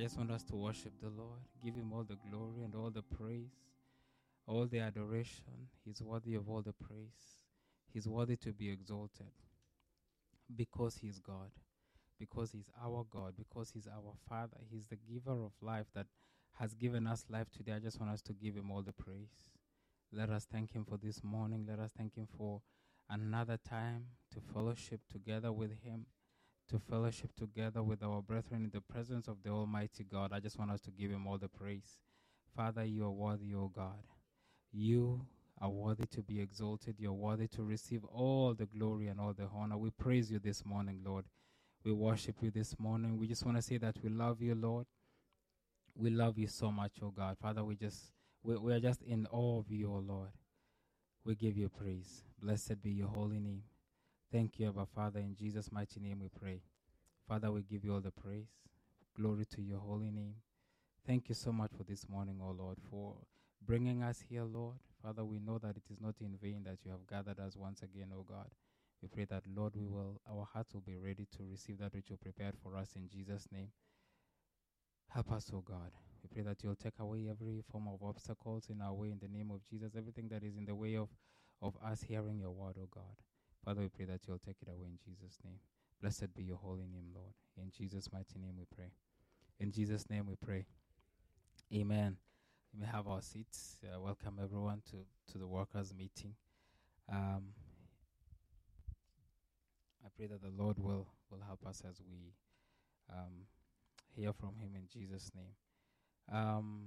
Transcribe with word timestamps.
I 0.00 0.04
just 0.04 0.16
want 0.16 0.30
us 0.30 0.42
to 0.44 0.56
worship 0.56 0.94
the 1.02 1.10
Lord, 1.10 1.40
give 1.62 1.74
Him 1.74 1.92
all 1.92 2.04
the 2.04 2.16
glory 2.30 2.62
and 2.64 2.74
all 2.74 2.88
the 2.88 3.02
praise, 3.02 3.52
all 4.46 4.64
the 4.64 4.78
adoration. 4.78 5.68
He's 5.84 6.00
worthy 6.00 6.36
of 6.36 6.48
all 6.48 6.62
the 6.62 6.72
praise. 6.72 7.42
He's 7.92 8.08
worthy 8.08 8.36
to 8.36 8.50
be 8.50 8.70
exalted 8.70 9.26
because 10.56 10.96
He's 10.96 11.18
God, 11.18 11.50
because 12.18 12.50
He's 12.50 12.70
our 12.82 13.04
God, 13.10 13.34
because 13.36 13.72
He's 13.74 13.86
our 13.86 14.14
Father. 14.26 14.56
He's 14.70 14.86
the 14.86 14.96
giver 14.96 15.32
of 15.32 15.52
life 15.60 15.88
that 15.94 16.06
has 16.58 16.72
given 16.72 17.06
us 17.06 17.26
life 17.28 17.50
today. 17.54 17.72
I 17.72 17.78
just 17.78 18.00
want 18.00 18.10
us 18.10 18.22
to 18.22 18.32
give 18.32 18.56
Him 18.56 18.70
all 18.70 18.80
the 18.80 18.94
praise. 18.94 19.50
Let 20.10 20.30
us 20.30 20.46
thank 20.50 20.72
Him 20.72 20.86
for 20.88 20.96
this 20.96 21.22
morning. 21.22 21.66
Let 21.68 21.78
us 21.78 21.90
thank 21.94 22.14
Him 22.14 22.26
for 22.38 22.62
another 23.10 23.58
time 23.68 24.06
to 24.32 24.40
fellowship 24.40 25.02
together 25.12 25.52
with 25.52 25.72
Him, 25.84 26.06
to 26.70 26.78
fellowship 26.78 27.34
together 27.34 27.82
with 27.82 28.02
our 28.02 28.22
brethren 28.22 28.64
in 28.64 28.70
the 28.70 28.80
presence 28.80 29.26
of 29.26 29.42
the 29.42 29.50
Almighty 29.50 30.04
God. 30.04 30.32
I 30.32 30.38
just 30.38 30.58
want 30.58 30.70
us 30.70 30.80
to 30.82 30.90
give 30.90 31.10
Him 31.10 31.26
all 31.26 31.36
the 31.36 31.48
praise. 31.48 31.98
Father, 32.56 32.84
you 32.84 33.04
are 33.04 33.10
worthy, 33.10 33.54
O 33.54 33.70
God. 33.74 34.04
You 34.72 35.26
are 35.60 35.68
worthy 35.68 36.06
to 36.06 36.22
be 36.22 36.40
exalted. 36.40 36.94
You're 36.98 37.12
worthy 37.12 37.48
to 37.48 37.64
receive 37.64 38.04
all 38.04 38.54
the 38.54 38.66
glory 38.66 39.08
and 39.08 39.20
all 39.20 39.32
the 39.32 39.48
honor. 39.52 39.76
We 39.76 39.90
praise 39.90 40.30
you 40.30 40.38
this 40.38 40.64
morning, 40.64 41.00
Lord. 41.04 41.24
We 41.84 41.92
worship 41.92 42.36
you 42.40 42.52
this 42.52 42.78
morning. 42.78 43.18
We 43.18 43.26
just 43.26 43.44
want 43.44 43.56
to 43.56 43.62
say 43.62 43.78
that 43.78 43.96
we 44.02 44.08
love 44.08 44.40
you, 44.40 44.54
Lord. 44.54 44.86
We 45.96 46.10
love 46.10 46.38
you 46.38 46.46
so 46.46 46.70
much, 46.70 46.92
oh 47.02 47.10
God. 47.10 47.36
Father, 47.42 47.64
we 47.64 47.74
just 47.74 48.12
we, 48.44 48.56
we 48.56 48.72
are 48.72 48.80
just 48.80 49.02
in 49.02 49.26
awe 49.32 49.58
of 49.58 49.70
you, 49.70 49.90
oh 49.92 50.04
Lord. 50.06 50.30
We 51.24 51.34
give 51.34 51.56
you 51.56 51.68
praise. 51.68 52.22
Blessed 52.40 52.80
be 52.80 52.90
your 52.90 53.08
holy 53.08 53.40
name. 53.40 53.64
Thank 54.32 54.60
you, 54.60 54.68
Abba 54.68 54.86
Father. 54.86 55.18
In 55.18 55.34
Jesus' 55.34 55.72
mighty 55.72 55.98
name 55.98 56.20
we 56.20 56.28
pray. 56.28 56.62
Father, 57.26 57.50
we 57.50 57.62
give 57.62 57.84
you 57.84 57.94
all 57.94 58.00
the 58.00 58.12
praise. 58.12 58.46
Glory 59.16 59.44
to 59.56 59.60
your 59.60 59.80
holy 59.80 60.12
name. 60.12 60.36
Thank 61.04 61.28
you 61.28 61.34
so 61.34 61.50
much 61.50 61.72
for 61.76 61.82
this 61.82 62.08
morning, 62.08 62.38
oh 62.40 62.52
Lord, 62.56 62.78
for 62.88 63.16
bringing 63.66 64.04
us 64.04 64.22
here, 64.28 64.44
Lord. 64.44 64.76
Father, 65.02 65.24
we 65.24 65.40
know 65.40 65.58
that 65.58 65.76
it 65.76 65.82
is 65.90 66.00
not 66.00 66.14
in 66.20 66.36
vain 66.40 66.62
that 66.64 66.78
you 66.84 66.92
have 66.92 67.08
gathered 67.08 67.40
us 67.40 67.56
once 67.56 67.82
again, 67.82 68.12
oh 68.16 68.22
God. 68.22 68.46
We 69.02 69.08
pray 69.08 69.24
that, 69.30 69.42
Lord, 69.52 69.74
we 69.74 69.86
will, 69.88 70.20
our 70.30 70.46
hearts 70.52 70.74
will 70.74 70.82
be 70.82 70.96
ready 70.96 71.26
to 71.36 71.42
receive 71.50 71.78
that 71.78 71.92
which 71.94 72.10
you 72.10 72.16
prepared 72.16 72.54
for 72.62 72.76
us 72.76 72.90
in 72.94 73.08
Jesus' 73.08 73.48
name. 73.50 73.70
Help 75.08 75.32
us, 75.32 75.50
oh 75.52 75.64
God. 75.66 75.90
We 76.22 76.28
pray 76.32 76.44
that 76.44 76.62
you'll 76.62 76.76
take 76.76 77.00
away 77.00 77.26
every 77.28 77.64
form 77.72 77.88
of 77.88 78.00
obstacles 78.06 78.68
in 78.70 78.80
our 78.80 78.92
way 78.94 79.10
in 79.10 79.18
the 79.20 79.26
name 79.36 79.50
of 79.50 79.64
Jesus, 79.68 79.96
everything 79.96 80.28
that 80.28 80.44
is 80.44 80.56
in 80.56 80.66
the 80.66 80.74
way 80.76 80.94
of, 80.96 81.08
of 81.60 81.74
us 81.84 82.02
hearing 82.02 82.38
your 82.38 82.52
word, 82.52 82.76
oh 82.80 82.88
God. 82.94 83.16
Father, 83.64 83.82
we 83.82 83.88
pray 83.88 84.06
that 84.06 84.20
you'll 84.26 84.38
take 84.38 84.56
it 84.62 84.68
away 84.68 84.86
in 84.86 84.98
Jesus' 85.04 85.38
name. 85.44 85.58
Blessed 86.00 86.34
be 86.34 86.44
your 86.44 86.56
holy 86.56 86.86
name, 86.86 87.10
Lord. 87.14 87.34
In 87.60 87.70
Jesus' 87.70 88.08
mighty 88.12 88.38
name 88.38 88.54
we 88.58 88.64
pray. 88.74 88.90
In 89.58 89.70
Jesus' 89.70 90.08
name 90.08 90.26
we 90.26 90.34
pray. 90.34 90.64
Amen. 91.74 92.16
We 92.72 92.80
may 92.80 92.86
have 92.86 93.06
our 93.06 93.20
seats. 93.20 93.76
Uh, 93.84 94.00
welcome 94.00 94.40
everyone 94.42 94.80
to, 94.90 94.96
to 95.32 95.38
the 95.38 95.46
workers' 95.46 95.92
meeting. 95.96 96.34
Um, 97.12 97.52
I 100.04 100.08
pray 100.16 100.26
that 100.26 100.40
the 100.40 100.50
Lord 100.50 100.78
will, 100.78 101.08
will 101.30 101.42
help 101.46 101.66
us 101.66 101.82
as 101.86 102.00
we 102.08 102.32
um, 103.12 103.44
hear 104.16 104.32
from 104.32 104.56
Him 104.56 104.70
in 104.74 104.88
Jesus' 104.90 105.30
name. 105.34 105.52
Um, 106.32 106.80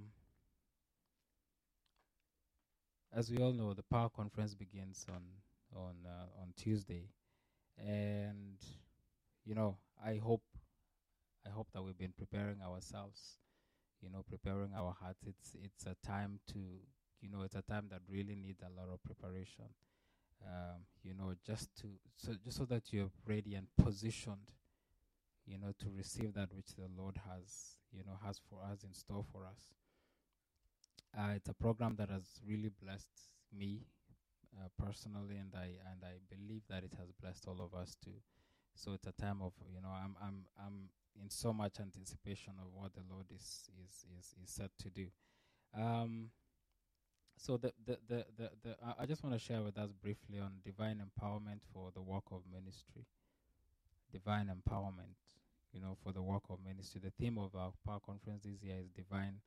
as 3.14 3.30
we 3.30 3.38
all 3.38 3.52
know, 3.52 3.74
the 3.74 3.84
Power 3.84 4.08
Conference 4.08 4.54
begins 4.54 5.06
on 5.08 5.22
on 5.76 5.94
uh, 6.06 6.40
on 6.40 6.52
Tuesday, 6.56 7.08
and 7.78 8.58
you 9.44 9.54
know, 9.54 9.76
I 10.04 10.16
hope 10.16 10.42
I 11.46 11.50
hope 11.50 11.68
that 11.72 11.82
we've 11.82 11.98
been 11.98 12.14
preparing 12.16 12.60
ourselves, 12.62 13.38
you 14.00 14.10
know, 14.10 14.24
preparing 14.28 14.72
our 14.76 14.94
hearts. 15.00 15.24
It's 15.26 15.56
it's 15.62 15.86
a 15.86 15.96
time 16.06 16.40
to 16.52 16.58
you 17.24 17.30
know, 17.30 17.42
it's 17.42 17.54
a 17.54 17.62
time 17.62 17.86
that 17.90 18.00
really 18.08 18.34
needs 18.34 18.60
a 18.60 18.78
lot 18.78 18.92
of 18.92 19.02
preparation. 19.02 19.64
Um, 20.46 20.82
you 21.02 21.14
know, 21.14 21.32
just 21.46 21.74
to 21.80 21.86
so 22.16 22.34
just 22.44 22.58
so 22.58 22.66
that 22.66 22.92
you're 22.92 23.10
ready 23.26 23.54
and 23.54 23.66
positioned, 23.82 24.52
you 25.46 25.58
know, 25.58 25.72
to 25.80 25.86
receive 25.96 26.34
that 26.34 26.52
which 26.54 26.74
the 26.76 26.88
Lord 26.94 27.18
has, 27.30 27.76
you 27.92 28.04
know, 28.04 28.18
has 28.24 28.40
for 28.50 28.60
us 28.62 28.84
in 28.84 28.92
store 28.92 29.24
for 29.32 29.46
us. 29.46 29.64
Uh, 31.16 31.32
it's 31.36 31.48
a 31.48 31.54
program 31.54 31.96
that 31.96 32.10
has 32.10 32.24
really 32.46 32.70
blessed 32.82 33.30
me 33.56 33.86
uh, 34.58 34.68
personally, 34.82 35.36
and 35.36 35.52
I 35.54 35.78
and 35.90 36.02
I 36.04 36.18
believe 36.28 36.62
that 36.68 36.84
it 36.84 36.94
has 36.98 37.10
blessed 37.20 37.46
all 37.48 37.60
of 37.60 37.74
us 37.74 37.96
too. 38.02 38.18
So 38.74 38.92
it's 38.92 39.06
a 39.06 39.12
time 39.12 39.40
of 39.42 39.52
you 39.72 39.80
know 39.80 39.88
I'm 39.90 40.16
I'm 40.22 40.46
I'm 40.58 40.88
in 41.20 41.30
so 41.30 41.52
much 41.52 41.80
anticipation 41.80 42.54
of 42.60 42.72
what 42.72 42.94
the 42.94 43.02
Lord 43.10 43.26
is 43.34 43.68
is 43.84 44.04
is, 44.18 44.34
is 44.42 44.50
set 44.50 44.70
to 44.82 44.90
do. 44.90 45.06
Um, 45.76 46.30
so 47.36 47.56
the 47.56 47.72
the 47.86 47.98
the 48.08 48.24
the, 48.36 48.50
the 48.62 48.76
I, 48.84 49.02
I 49.02 49.06
just 49.06 49.22
want 49.22 49.34
to 49.34 49.38
share 49.38 49.62
with 49.62 49.78
us 49.78 49.90
briefly 49.92 50.38
on 50.40 50.52
divine 50.64 51.02
empowerment 51.02 51.60
for 51.72 51.90
the 51.94 52.02
work 52.02 52.24
of 52.30 52.42
ministry. 52.52 53.06
Divine 54.12 54.46
empowerment, 54.46 55.18
you 55.72 55.80
know, 55.80 55.96
for 56.02 56.12
the 56.12 56.22
work 56.22 56.44
of 56.48 56.58
ministry. 56.64 57.00
The 57.02 57.10
theme 57.18 57.36
of 57.38 57.54
our 57.56 57.72
power 57.84 57.98
conference 58.04 58.44
this 58.44 58.62
year 58.62 58.76
is 58.80 58.88
divine 58.90 59.40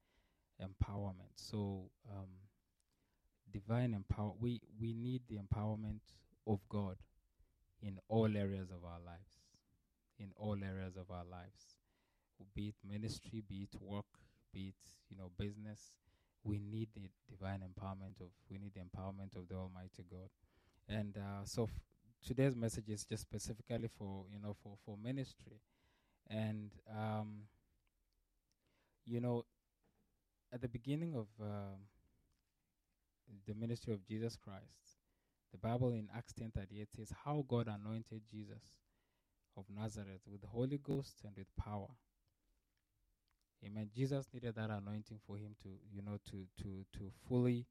empowerment. 0.62 1.32
So 1.36 1.90
um, 2.12 2.28
divine 3.58 3.94
empower 3.94 4.34
we 4.40 4.62
we 4.80 4.94
need 4.94 5.22
the 5.30 5.38
empowerment 5.38 6.02
of 6.46 6.60
God 6.70 6.98
in 7.82 8.00
all 8.08 8.36
areas 8.36 8.70
of 8.72 8.84
our 8.84 9.00
lives. 9.06 9.34
In 10.20 10.32
all 10.36 10.58
areas 10.64 10.96
of 10.96 11.12
our 11.12 11.26
lives. 11.26 11.78
Be 12.56 12.70
it 12.70 12.76
ministry, 12.88 13.44
be 13.48 13.68
it 13.72 13.82
work, 13.82 14.06
be 14.54 14.70
it, 14.70 14.76
you 15.10 15.18
know, 15.18 15.32
business. 15.38 15.92
We 16.44 16.60
need 16.60 16.90
the 16.96 17.10
divine 17.30 17.60
empowerment 17.62 18.22
of 18.22 18.30
we 18.50 18.58
need 18.58 18.74
the 18.74 18.82
empowerment 18.82 19.36
of 19.36 19.48
the 19.50 19.56
Almighty 19.56 20.06
God. 20.10 20.30
And 20.88 21.18
uh, 21.18 21.44
so 21.46 21.64
f- 21.64 21.70
today's 22.26 22.56
message 22.56 22.90
is 22.90 23.06
just 23.06 23.24
specifically 23.24 23.90
for 23.98 24.26
you 24.32 24.40
know 24.40 24.56
for 24.64 24.78
for 24.86 24.98
ministry. 24.98 25.62
And 26.30 26.72
um, 26.96 27.44
you 29.06 29.20
know, 29.20 29.46
at 30.54 30.62
the 30.62 30.68
beginning 30.68 31.16
of 31.16 31.28
um, 31.42 31.88
the 33.46 33.54
ministry 33.54 33.94
of 33.94 34.06
Jesus 34.06 34.36
Christ, 34.36 35.00
the 35.52 35.58
Bible 35.58 35.92
in 35.92 36.10
Acts 36.16 36.34
10:38 36.34 36.92
says 36.96 37.14
how 37.24 37.44
God 37.48 37.68
anointed 37.68 38.24
Jesus 38.30 38.64
of 39.56 39.66
Nazareth 39.70 40.22
with 40.30 40.42
the 40.42 40.48
Holy 40.48 40.78
Ghost 40.78 41.22
and 41.24 41.36
with 41.36 41.56
power. 41.56 41.90
Amen. 43.66 43.90
Jesus 43.94 44.28
needed 44.34 44.56
that 44.56 44.70
anointing 44.70 45.20
for 45.26 45.38
him 45.38 45.56
to, 45.64 45.70
you 45.92 46.02
know, 46.02 46.18
to 46.30 46.48
to 46.62 46.86
to 46.94 47.12
fully 47.28 47.66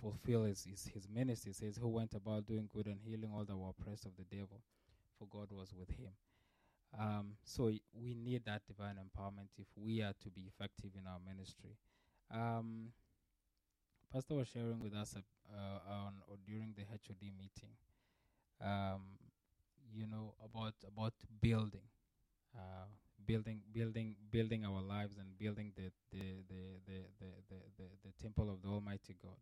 fulfill 0.00 0.44
his, 0.44 0.64
his, 0.64 0.90
his 0.94 1.08
ministry. 1.08 1.50
It 1.50 1.56
says, 1.56 1.76
Who 1.76 1.88
went 1.88 2.14
about 2.14 2.46
doing 2.46 2.68
good 2.72 2.86
and 2.86 3.00
healing 3.00 3.30
all 3.34 3.44
that 3.44 3.56
were 3.56 3.70
oppressed 3.70 4.06
of 4.06 4.12
the 4.16 4.24
devil, 4.24 4.60
for 5.18 5.26
God 5.26 5.48
was 5.50 5.72
with 5.76 5.90
him. 5.90 6.12
Um, 6.98 7.32
so 7.44 7.70
we 7.94 8.14
need 8.14 8.44
that 8.44 8.62
divine 8.66 8.96
empowerment 8.96 9.48
if 9.58 9.66
we 9.76 10.02
are 10.02 10.12
to 10.22 10.30
be 10.30 10.42
effective 10.42 10.90
in 10.98 11.06
our 11.06 11.18
ministry. 11.26 11.78
Um, 12.30 12.88
Pastor 14.12 14.34
was 14.34 14.48
sharing 14.48 14.78
with 14.80 14.94
us 14.94 15.16
uh, 15.16 15.90
on 15.90 16.14
or 16.28 16.36
during 16.46 16.74
the 16.76 16.82
HOD 16.82 17.22
meeting, 17.38 17.72
um, 18.60 19.00
you 19.94 20.06
know, 20.06 20.34
about 20.44 20.74
about 20.86 21.14
building, 21.40 21.88
uh, 22.54 22.84
building, 23.26 23.62
building, 23.72 24.14
building 24.30 24.66
our 24.66 24.82
lives 24.82 25.16
and 25.16 25.38
building 25.38 25.72
the 25.76 25.90
the 26.12 26.44
the 26.48 26.62
the 26.86 26.98
the 27.20 27.26
the, 27.48 27.56
the, 27.78 27.84
the 28.04 28.12
temple 28.22 28.50
of 28.50 28.60
the 28.60 28.68
Almighty 28.68 29.16
God. 29.22 29.40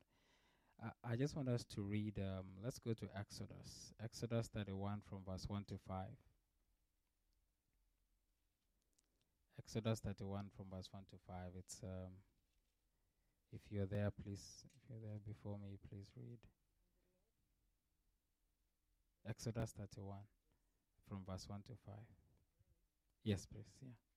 I, 0.81 1.13
I 1.13 1.17
just 1.17 1.35
want 1.35 1.49
us 1.49 1.65
to 1.75 1.83
read. 1.83 2.19
Um, 2.21 2.47
let's 2.63 2.79
go 2.79 2.93
to 2.93 3.09
Exodus, 3.19 3.93
Exodus 4.03 4.49
thirty-one 4.55 5.03
from 5.09 5.19
verse 5.27 5.47
one 5.49 5.65
to 5.65 5.79
five. 5.89 6.15
Exodus 9.59 10.01
31 10.01 10.47
from 10.57 10.67
verse 10.75 10.89
1 10.91 11.03
to 11.11 11.17
5. 11.29 11.37
It's 11.59 11.81
um, 11.85 12.11
if 13.53 13.61
you're 13.71 13.87
there, 13.87 14.11
please, 14.23 14.65
if 14.77 14.83
you're 14.89 15.01
there 15.01 15.19
before 15.27 15.59
me, 15.59 15.79
please 15.89 16.07
read. 16.17 16.39
Exodus 19.29 19.73
31 19.79 20.19
from 21.09 21.19
verse 21.29 21.47
1 21.49 21.61
to 21.63 21.73
5. 21.87 21.95
Yes, 23.25 23.47
please. 23.47 23.67
Yeah. 23.83 24.10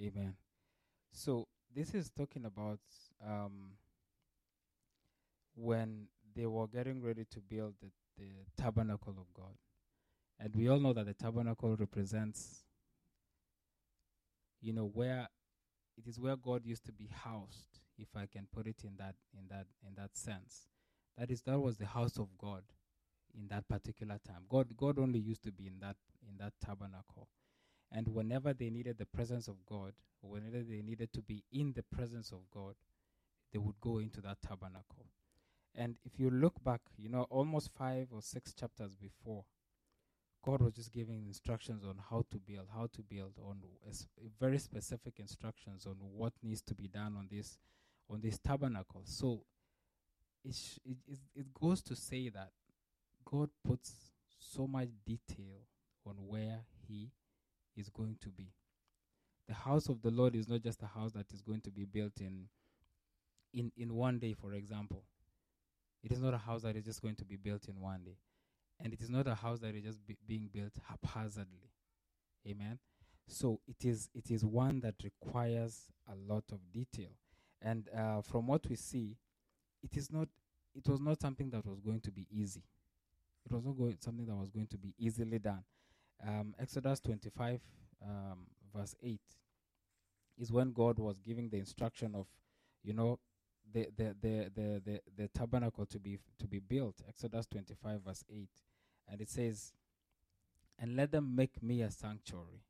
Amen. 0.00 0.34
So 1.12 1.46
this 1.74 1.94
is 1.94 2.10
talking 2.10 2.44
about 2.44 2.80
um, 3.26 3.72
when 5.54 6.08
they 6.34 6.46
were 6.46 6.66
getting 6.66 7.02
ready 7.02 7.24
to 7.30 7.40
build 7.40 7.74
the, 7.80 7.88
the 8.18 8.62
tabernacle 8.62 9.14
of 9.18 9.32
God. 9.34 9.54
And 10.38 10.54
we 10.54 10.68
all 10.68 10.78
know 10.78 10.92
that 10.92 11.06
the 11.06 11.14
tabernacle 11.14 11.74
represents, 11.76 12.64
you 14.60 14.74
know, 14.74 14.90
where 14.92 15.28
it 15.96 16.06
is 16.06 16.20
where 16.20 16.36
God 16.36 16.66
used 16.66 16.84
to 16.86 16.92
be 16.92 17.08
housed, 17.10 17.80
if 17.98 18.08
I 18.14 18.26
can 18.26 18.46
put 18.54 18.66
it 18.66 18.84
in 18.84 18.96
that 18.98 19.14
in 19.32 19.48
that 19.48 19.66
in 19.86 19.94
that 19.96 20.14
sense. 20.14 20.68
That 21.16 21.30
is 21.30 21.40
that 21.42 21.58
was 21.58 21.78
the 21.78 21.86
house 21.86 22.18
of 22.18 22.28
God 22.36 22.62
in 23.34 23.48
that 23.48 23.66
particular 23.66 24.18
time. 24.26 24.42
God 24.48 24.76
God 24.76 24.98
only 24.98 25.18
used 25.18 25.42
to 25.44 25.52
be 25.52 25.66
in 25.66 25.78
that 25.80 25.96
in 26.28 26.36
that 26.38 26.52
tabernacle. 26.62 27.28
And 27.96 28.08
whenever 28.08 28.52
they 28.52 28.68
needed 28.68 28.98
the 28.98 29.06
presence 29.06 29.48
of 29.48 29.54
God, 29.64 29.94
whenever 30.20 30.62
they 30.62 30.82
needed 30.82 31.14
to 31.14 31.22
be 31.22 31.44
in 31.50 31.72
the 31.74 31.82
presence 31.82 32.30
of 32.30 32.40
God, 32.52 32.74
they 33.54 33.58
would 33.58 33.80
go 33.80 33.96
into 33.96 34.20
that 34.20 34.36
tabernacle. 34.46 35.06
And 35.74 35.96
if 36.04 36.20
you 36.20 36.28
look 36.28 36.62
back, 36.62 36.82
you 36.98 37.08
know, 37.08 37.22
almost 37.30 37.70
five 37.72 38.08
or 38.10 38.20
six 38.20 38.52
chapters 38.52 38.94
before, 38.94 39.46
God 40.44 40.60
was 40.60 40.74
just 40.74 40.92
giving 40.92 41.26
instructions 41.26 41.84
on 41.84 41.98
how 42.10 42.24
to 42.30 42.36
build, 42.36 42.68
how 42.70 42.88
to 42.92 43.02
build, 43.02 43.32
on 43.42 43.62
very 44.38 44.58
specific 44.58 45.14
instructions 45.18 45.86
on 45.86 45.96
what 45.98 46.34
needs 46.42 46.60
to 46.62 46.74
be 46.74 46.88
done 46.88 47.14
on 47.16 47.28
this, 47.30 47.56
on 48.10 48.20
this 48.20 48.38
tabernacle. 48.38 49.04
So 49.04 49.40
it, 50.44 50.54
sh- 50.54 50.80
it, 50.84 50.98
it, 51.08 51.18
it 51.34 51.46
goes 51.54 51.80
to 51.84 51.96
say 51.96 52.28
that 52.28 52.50
God 53.24 53.48
puts 53.66 53.94
so 54.38 54.66
much 54.66 54.88
detail 55.06 55.64
on 56.06 56.16
where 56.26 56.60
He 56.86 57.10
is 57.76 57.88
going 57.88 58.16
to 58.22 58.28
be. 58.30 58.52
The 59.48 59.54
house 59.54 59.88
of 59.88 60.02
the 60.02 60.10
Lord 60.10 60.34
is 60.34 60.48
not 60.48 60.62
just 60.62 60.82
a 60.82 60.86
house 60.86 61.12
that 61.12 61.32
is 61.32 61.42
going 61.42 61.60
to 61.62 61.70
be 61.70 61.84
built 61.84 62.20
in 62.20 62.48
in, 63.52 63.72
in 63.76 63.94
one 63.94 64.18
day, 64.18 64.34
for 64.34 64.52
example. 64.52 65.04
It 66.02 66.12
is 66.12 66.20
not 66.20 66.34
a 66.34 66.38
house 66.38 66.62
that 66.62 66.76
is 66.76 66.84
just 66.84 67.02
going 67.02 67.16
to 67.16 67.24
be 67.24 67.36
built 67.36 67.68
in 67.68 67.80
one 67.80 68.04
day. 68.04 68.18
And 68.80 68.92
it 68.92 69.00
is 69.00 69.08
not 69.08 69.26
a 69.26 69.34
house 69.34 69.60
that 69.60 69.74
is 69.74 69.82
just 69.82 70.06
be 70.06 70.16
being 70.26 70.50
built 70.52 70.72
haphazardly. 70.88 71.70
Amen. 72.46 72.78
So 73.28 73.60
it 73.66 73.84
is 73.84 74.08
it 74.14 74.30
is 74.30 74.44
one 74.44 74.80
that 74.80 74.94
requires 75.02 75.86
a 76.08 76.14
lot 76.32 76.44
of 76.52 76.60
detail. 76.72 77.10
And 77.62 77.88
uh, 77.96 78.20
from 78.20 78.46
what 78.46 78.68
we 78.68 78.76
see, 78.76 79.16
it 79.82 79.96
is 79.96 80.12
not 80.12 80.28
it 80.74 80.86
was 80.88 81.00
not 81.00 81.20
something 81.20 81.50
that 81.50 81.66
was 81.66 81.80
going 81.80 82.00
to 82.02 82.10
be 82.10 82.26
easy. 82.30 82.62
It 83.44 83.52
was 83.52 83.64
not 83.64 83.76
going 83.76 83.96
something 84.00 84.26
that 84.26 84.36
was 84.36 84.50
going 84.50 84.66
to 84.68 84.78
be 84.78 84.94
easily 84.98 85.38
done. 85.38 85.64
Um, 86.24 86.54
Exodus 86.58 87.00
25, 87.00 87.60
um, 88.04 88.46
verse 88.74 88.94
8, 89.02 89.20
is 90.38 90.52
when 90.52 90.72
God 90.72 90.98
was 90.98 91.18
giving 91.20 91.48
the 91.48 91.58
instruction 91.58 92.14
of, 92.14 92.26
you 92.82 92.92
know, 92.92 93.18
the 93.72 93.88
the 93.96 94.14
the 94.20 94.50
the 94.54 94.82
the, 94.84 95.00
the 95.16 95.28
tabernacle 95.28 95.86
to 95.86 95.98
be 95.98 96.18
to 96.38 96.46
be 96.46 96.58
built. 96.60 97.02
Exodus 97.08 97.46
25, 97.46 98.02
verse 98.02 98.24
8, 98.30 98.48
and 99.08 99.20
it 99.20 99.28
says, 99.28 99.72
"And 100.78 100.96
let 100.96 101.10
them 101.10 101.34
make 101.34 101.62
me 101.62 101.82
a 101.82 101.90
sanctuary, 101.90 102.62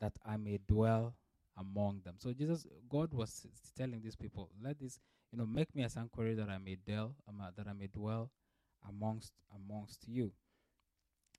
that 0.00 0.12
I 0.24 0.36
may 0.36 0.58
dwell 0.66 1.14
among 1.56 2.00
them." 2.04 2.16
So 2.18 2.32
Jesus, 2.32 2.66
God 2.88 3.12
was 3.14 3.46
telling 3.76 4.02
these 4.02 4.16
people, 4.16 4.50
"Let 4.60 4.80
this, 4.80 4.98
you 5.30 5.38
know, 5.38 5.46
make 5.46 5.74
me 5.74 5.84
a 5.84 5.88
sanctuary 5.88 6.34
that 6.34 6.48
I 6.48 6.58
may 6.58 6.76
dwell, 6.84 7.14
um, 7.28 7.42
that 7.56 7.68
I 7.68 7.72
may 7.72 7.86
dwell 7.86 8.30
amongst 8.88 9.32
amongst 9.54 10.08
you." 10.08 10.32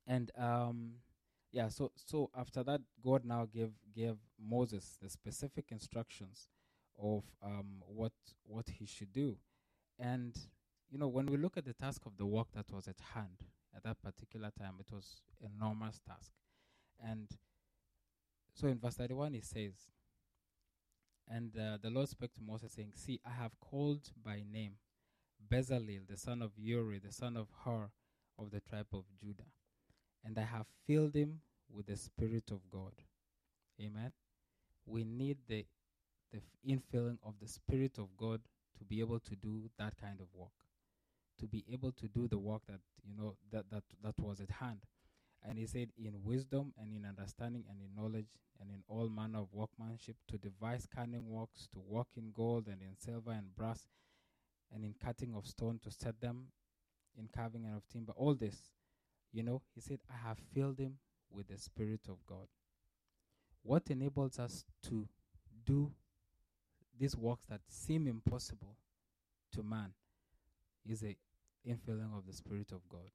And 0.06 0.30
um, 0.38 0.94
yeah, 1.52 1.68
so 1.68 1.90
so 1.96 2.30
after 2.36 2.62
that, 2.64 2.80
God 3.02 3.24
now 3.24 3.46
gave 3.46 3.70
gave 3.94 4.16
Moses 4.38 4.98
the 5.00 5.08
specific 5.08 5.66
instructions 5.70 6.48
of 7.00 7.24
um, 7.42 7.82
what 7.86 8.12
what 8.44 8.68
he 8.68 8.86
should 8.86 9.12
do, 9.12 9.36
and 9.98 10.36
you 10.90 10.98
know 10.98 11.08
when 11.08 11.26
we 11.26 11.38
look 11.38 11.56
at 11.56 11.64
the 11.64 11.72
task 11.72 12.02
of 12.04 12.16
the 12.16 12.26
work 12.26 12.48
that 12.54 12.70
was 12.70 12.86
at 12.86 13.00
hand 13.14 13.44
at 13.74 13.82
that 13.84 14.02
particular 14.02 14.50
time, 14.58 14.74
it 14.78 14.92
was 14.92 15.22
enormous 15.40 16.00
task, 16.06 16.32
and 17.02 17.28
so 18.54 18.66
in 18.68 18.78
verse 18.78 18.96
thirty 18.96 19.14
one 19.14 19.34
it 19.34 19.44
says, 19.44 19.88
and 21.26 21.56
uh, 21.56 21.78
the 21.80 21.90
Lord 21.90 22.08
spoke 22.10 22.34
to 22.34 22.42
Moses 22.42 22.72
saying, 22.72 22.92
"See, 22.94 23.20
I 23.24 23.30
have 23.30 23.58
called 23.58 24.10
by 24.22 24.42
name 24.50 24.74
Bezalel, 25.50 26.06
the 26.06 26.18
son 26.18 26.42
of 26.42 26.52
Uri, 26.58 26.98
the 26.98 27.12
son 27.12 27.38
of 27.38 27.48
Hur, 27.64 27.90
of 28.38 28.50
the 28.50 28.60
tribe 28.60 28.88
of 28.92 29.04
Judah." 29.18 29.46
And 30.24 30.38
I 30.38 30.42
have 30.42 30.66
filled 30.86 31.14
him 31.14 31.40
with 31.70 31.86
the 31.86 31.96
Spirit 31.96 32.50
of 32.50 32.60
God. 32.70 32.92
Amen. 33.80 34.12
We 34.86 35.04
need 35.04 35.38
the 35.48 35.64
the 36.32 36.40
infilling 36.68 37.18
of 37.24 37.34
the 37.40 37.48
Spirit 37.48 37.98
of 37.98 38.16
God 38.16 38.40
to 38.78 38.84
be 38.84 39.00
able 39.00 39.20
to 39.20 39.34
do 39.36 39.70
that 39.78 39.94
kind 40.00 40.20
of 40.20 40.26
work, 40.34 40.52
to 41.38 41.46
be 41.46 41.64
able 41.72 41.92
to 41.92 42.06
do 42.08 42.28
the 42.28 42.38
work 42.38 42.62
that 42.68 42.80
you 43.04 43.14
know 43.16 43.36
that 43.52 43.70
that 43.70 43.84
that 44.02 44.18
was 44.18 44.40
at 44.40 44.50
hand. 44.50 44.80
And 45.48 45.58
he 45.58 45.66
said, 45.66 45.90
in 45.96 46.14
wisdom 46.24 46.72
and 46.80 46.92
in 46.92 47.04
understanding 47.04 47.64
and 47.70 47.80
in 47.80 47.94
knowledge 47.94 48.26
and 48.60 48.70
in 48.70 48.82
all 48.88 49.08
manner 49.08 49.38
of 49.38 49.48
workmanship, 49.52 50.16
to 50.28 50.36
devise 50.36 50.86
cunning 50.92 51.28
works, 51.28 51.68
to 51.72 51.78
work 51.78 52.08
in 52.16 52.32
gold 52.34 52.66
and 52.66 52.82
in 52.82 52.96
silver 52.98 53.30
and 53.30 53.54
brass, 53.54 53.86
and 54.74 54.84
in 54.84 54.94
cutting 55.02 55.34
of 55.36 55.46
stone, 55.46 55.78
to 55.84 55.92
set 55.92 56.20
them 56.20 56.48
in 57.16 57.28
carving 57.34 57.64
and 57.64 57.76
of 57.76 57.86
timber. 57.88 58.12
All 58.16 58.34
this 58.34 58.56
you 59.32 59.42
know, 59.42 59.62
he 59.74 59.80
said, 59.80 60.00
I 60.10 60.28
have 60.28 60.38
filled 60.54 60.78
him 60.78 60.98
with 61.30 61.48
the 61.48 61.58
Spirit 61.58 62.00
of 62.08 62.16
God. 62.26 62.46
What 63.62 63.90
enables 63.90 64.38
us 64.38 64.64
to 64.84 65.08
do 65.66 65.92
these 66.98 67.16
works 67.16 67.46
that 67.48 67.60
seem 67.68 68.06
impossible 68.06 68.76
to 69.52 69.62
man 69.62 69.92
is 70.86 71.00
the 71.00 71.16
infilling 71.66 72.16
of 72.16 72.26
the 72.26 72.32
Spirit 72.32 72.72
of 72.72 72.88
God. 72.88 73.10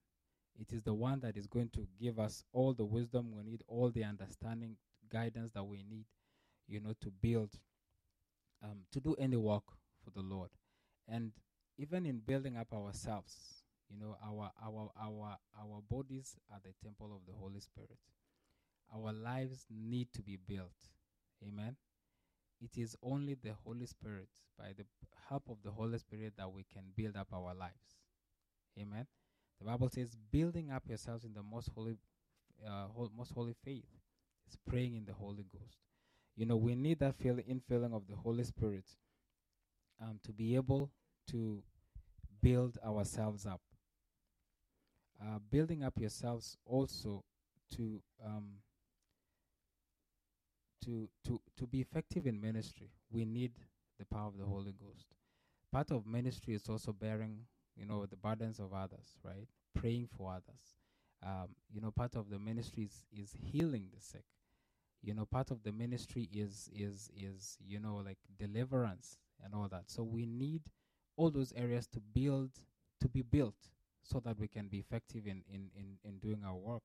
It 0.60 0.72
is 0.72 0.84
the 0.84 0.94
one 0.94 1.20
that 1.22 1.36
is 1.36 1.48
going 1.48 1.70
to 1.70 1.88
give 2.00 2.20
us 2.20 2.44
all 2.54 2.74
the 2.74 2.86
wisdom 2.86 3.32
we 3.36 3.44
need, 3.44 3.64
all 3.68 3.90
the 3.90 4.04
understanding, 4.04 4.78
guidance 5.12 5.52
that 5.54 5.64
we 5.64 5.84
need, 5.90 6.06
you 6.68 6.80
know, 6.80 6.94
to 7.02 7.10
build, 7.10 7.50
um, 8.64 8.82
to 8.92 9.00
do 9.00 9.16
any 9.18 9.36
work 9.36 9.64
for 10.04 10.12
the 10.12 10.22
Lord. 10.22 10.50
And 11.08 11.32
even 11.78 12.06
in 12.06 12.20
building 12.20 12.56
up 12.58 12.72
ourselves, 12.72 13.63
you 13.90 14.00
know, 14.00 14.18
our 14.26 14.52
our 14.64 14.92
our 15.00 15.38
our 15.60 15.82
bodies 15.90 16.36
are 16.52 16.60
the 16.64 16.74
temple 16.84 17.12
of 17.14 17.26
the 17.26 17.34
Holy 17.38 17.60
Spirit. 17.60 18.00
Our 18.94 19.14
lives 19.14 19.66
need 19.70 20.10
to 20.14 20.22
be 20.22 20.38
built. 20.38 20.72
Amen. 21.46 21.76
It 22.62 22.80
is 22.80 22.96
only 23.04 23.36
the 23.36 23.54
Holy 23.66 23.86
Spirit, 23.86 24.30
by 24.58 24.72
the 24.78 24.86
help 25.30 25.44
of 25.50 25.58
the 25.64 25.72
Holy 25.72 25.98
Spirit, 25.98 26.34
that 26.38 26.52
we 26.52 26.66
can 26.72 26.84
build 26.96 27.18
up 27.18 27.28
our 27.34 27.54
lives. 27.54 27.98
Amen. 28.80 29.06
The 29.60 29.66
Bible 29.66 29.90
says, 29.90 30.16
building 30.32 30.72
up 30.72 30.84
yourselves 30.88 31.26
in 31.26 31.34
the 31.34 31.44
most 31.44 31.70
holy, 31.76 31.98
uh, 32.66 32.88
most 33.18 33.32
holy 33.34 33.56
faith 33.66 33.86
is 34.48 34.58
praying 34.68 34.96
in 34.96 35.06
the 35.06 35.14
Holy 35.14 35.46
Ghost. 35.52 35.80
You 36.36 36.46
know, 36.46 36.56
we 36.56 36.76
need 36.76 37.00
that 37.00 37.16
feeling, 37.16 37.46
infilling 37.46 37.94
of 37.94 38.08
the 38.08 38.16
Holy 38.16 38.44
Spirit 38.44 38.86
um, 40.02 40.20
to 40.24 40.32
be 40.32 40.56
able 40.56 40.90
to 41.32 41.62
build 42.42 42.78
ourselves 42.86 43.46
up 43.46 43.62
uh, 45.24 45.40
building 45.50 45.84
up 45.84 45.94
yourselves 46.00 46.58
also 46.66 47.24
to 47.76 48.02
um, 48.26 48.58
to 50.84 51.10
to 51.26 51.40
to 51.58 51.66
be 51.68 51.82
effective 51.82 52.28
in 52.28 52.40
ministry. 52.40 52.90
We 53.12 53.26
need 53.26 53.54
the 54.00 54.06
power 54.06 54.28
of 54.28 54.38
the 54.38 54.46
Holy 54.46 54.74
Ghost. 54.74 55.08
Part 55.72 55.92
of 55.92 56.06
ministry 56.06 56.56
is 56.56 56.68
also 56.70 56.92
bearing, 56.94 57.40
you 57.76 57.86
know, 57.86 58.06
the 58.06 58.16
burdens 58.16 58.60
of 58.60 58.74
others, 58.74 59.18
right? 59.24 59.48
Praying 59.74 60.08
for 60.16 60.32
others. 60.32 60.76
Um, 61.26 61.56
you 61.72 61.82
know, 61.82 61.90
part 61.90 62.16
of 62.16 62.30
the 62.30 62.38
ministry 62.38 62.84
is, 62.84 63.06
is 63.12 63.36
healing 63.42 63.88
the 63.96 64.02
sick. 64.02 64.26
You 65.02 65.14
know, 65.14 65.26
part 65.26 65.52
of 65.52 65.64
the 65.64 65.72
ministry 65.72 66.30
is 66.34 66.70
is 66.74 67.10
is 67.16 67.58
you 67.66 67.80
know 67.80 68.02
like 68.06 68.18
deliverance 68.38 69.18
and 69.44 69.54
all 69.54 69.68
that. 69.70 69.84
So 69.88 70.04
we 70.04 70.26
need 70.26 70.62
all 71.18 71.30
those 71.30 71.54
areas 71.56 71.88
to 71.88 72.00
build 72.00 72.52
to 73.02 73.08
be 73.08 73.22
built 73.22 73.73
so 74.04 74.20
that 74.20 74.40
we 74.40 74.48
can 74.48 74.68
be 74.68 74.78
effective 74.78 75.26
in, 75.26 75.44
in, 75.52 75.70
in, 75.76 75.98
in 76.04 76.18
doing 76.20 76.44
our 76.46 76.56
work. 76.56 76.84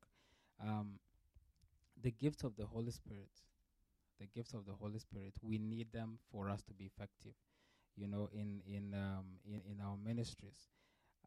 Um, 0.63 0.99
the 2.01 2.13
gifts 2.13 2.45
of 2.45 2.57
the 2.57 2.67
Holy 2.67 2.93
Spirit, 2.93 3.31
the 4.21 4.27
gifts 4.27 4.55
of 4.55 4.65
the 4.67 4.73
Holy 4.73 4.99
Spirit, 4.99 5.35
we 5.43 5.59
need 5.59 5.93
them 5.93 6.19
for 6.31 6.49
us 6.49 6.63
to 6.63 6.75
be 6.75 6.85
effective, 6.85 7.35
you 7.97 8.07
know, 8.07 8.29
in 8.33 8.61
in 8.67 8.95
um, 8.95 9.25
in, 9.45 9.61
in 9.73 9.81
our 9.85 9.97
ministries. 9.97 10.69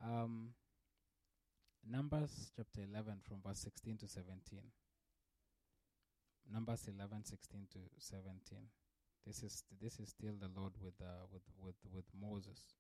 Um, 0.04 0.50
Numbers 1.90 2.52
chapter 2.56 2.82
11 2.88 3.22
from 3.28 3.38
verse 3.46 3.60
16 3.60 3.98
to 3.98 4.08
17. 4.08 4.60
Numbers 6.54 6.88
11, 6.88 7.26
16 7.26 7.68
to 7.74 7.80
17. 7.98 8.60
This 9.26 9.44
is 9.44 9.64
this 9.82 10.00
is 10.00 10.10
still 10.10 10.34
the 10.40 10.50
Lord 10.56 10.74
with 10.82 10.94
uh, 11.02 11.26
with 11.32 11.44
with 11.60 11.76
with 11.94 12.06
Moses. 12.20 12.76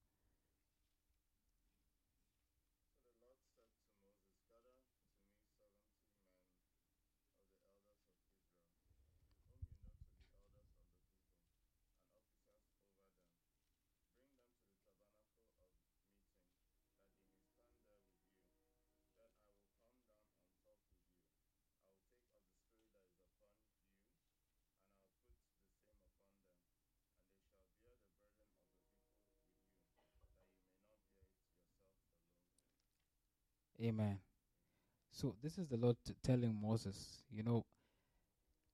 Amen. 33.81 34.19
So 35.11 35.35
this 35.41 35.57
is 35.57 35.67
the 35.67 35.77
Lord 35.77 35.97
t- 36.05 36.13
telling 36.23 36.55
Moses, 36.61 37.23
you 37.31 37.43
know, 37.43 37.65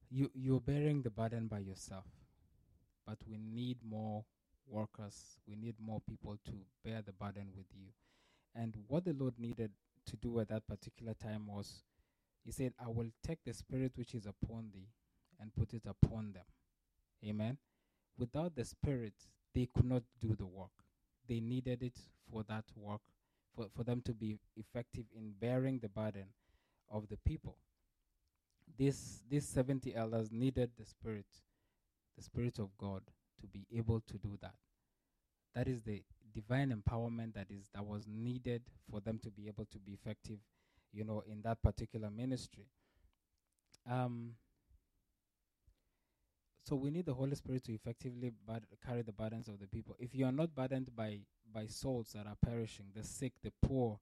you 0.10 0.30
you're 0.34 0.60
bearing 0.62 1.02
the 1.02 1.10
burden 1.10 1.48
by 1.48 1.60
yourself, 1.60 2.06
but 3.06 3.18
we 3.28 3.38
need 3.38 3.78
more 3.84 4.26
workers. 4.68 5.40
We 5.48 5.56
need 5.56 5.76
more 5.80 6.02
people 6.08 6.38
to 6.46 6.52
bear 6.84 7.02
the 7.02 7.14
burden 7.14 7.50
with 7.56 7.68
you. 7.74 7.88
And 8.56 8.76
what 8.88 9.06
the 9.06 9.14
Lord 9.14 9.36
needed 9.40 9.72
to 10.08 10.18
do 10.18 10.40
at 10.40 10.50
that 10.50 10.68
particular 10.68 11.14
time 11.14 11.48
was, 11.48 11.84
He 12.44 12.52
said, 12.52 12.74
"I 12.80 12.88
will 12.88 13.12
take 13.24 13.44
the 13.44 13.54
spirit 13.54 13.98
which 13.98 14.14
is 14.16 14.26
upon 14.26 14.72
thee 14.74 14.90
and 15.40 15.56
put 15.56 15.74
it 15.74 15.86
upon 15.86 16.34
them." 16.34 16.46
Amen. 17.26 17.58
Without 18.18 18.56
the 18.56 18.66
spirit, 18.66 19.14
they 19.54 19.68
could 19.68 19.86
not 19.86 20.04
do 20.20 20.36
the 20.36 20.46
work. 20.46 20.86
They 21.28 21.40
needed 21.40 21.84
it 21.84 21.98
for 22.32 22.44
that 22.44 22.66
work 22.76 23.02
for, 23.58 23.66
for 23.76 23.84
them 23.84 24.02
to 24.06 24.14
be 24.14 24.38
effective 24.56 25.06
in 25.16 25.34
bearing 25.40 25.80
the 25.80 25.90
burden 25.90 26.26
of 26.92 27.10
the 27.10 27.18
people. 27.18 27.58
This, 28.78 29.24
these 29.30 29.48
70 29.48 29.96
elders 29.96 30.32
needed 30.32 30.70
the 30.78 30.86
Spirit, 30.86 31.26
the 32.16 32.24
Spirit 32.24 32.60
of 32.60 32.70
God, 32.78 33.02
to 33.42 33.48
be 33.48 33.66
able 33.76 34.02
to 34.02 34.18
do 34.18 34.38
that. 34.42 34.56
That 35.56 35.68
is 35.68 35.82
the 35.82 36.04
divine 36.34 36.72
empowerment 36.72 37.34
that 37.34 37.48
is 37.50 37.70
that 37.74 37.84
was 37.84 38.06
needed 38.08 38.62
for 38.92 39.00
them 39.02 39.20
to 39.24 39.32
be 39.32 39.48
able 39.48 39.66
to 39.66 39.80
be 39.80 39.94
effective, 39.94 40.38
you 40.94 41.04
know, 41.04 41.24
in 41.26 41.42
that 41.42 41.62
particular 41.64 42.12
ministry. 42.12 42.68
Um, 43.90 44.34
so 46.68 46.76
we 46.76 46.92
need 46.92 47.06
the 47.06 47.14
Holy 47.14 47.34
Spirit 47.34 47.64
to 47.64 47.74
effectively 47.74 48.30
bud- 48.46 48.66
carry 48.86 49.02
the 49.02 49.14
burdens 49.14 49.48
of 49.48 49.58
the 49.58 49.68
people. 49.68 49.96
If 50.00 50.14
you 50.14 50.26
are 50.26 50.34
not 50.34 50.54
burdened 50.54 50.94
by 50.94 51.20
by 51.54 51.68
souls 51.68 52.12
that 52.14 52.28
are 52.28 52.36
perishing, 52.46 52.88
the 52.94 53.06
sick, 53.06 53.32
the 53.42 53.54
poor, 53.66 54.00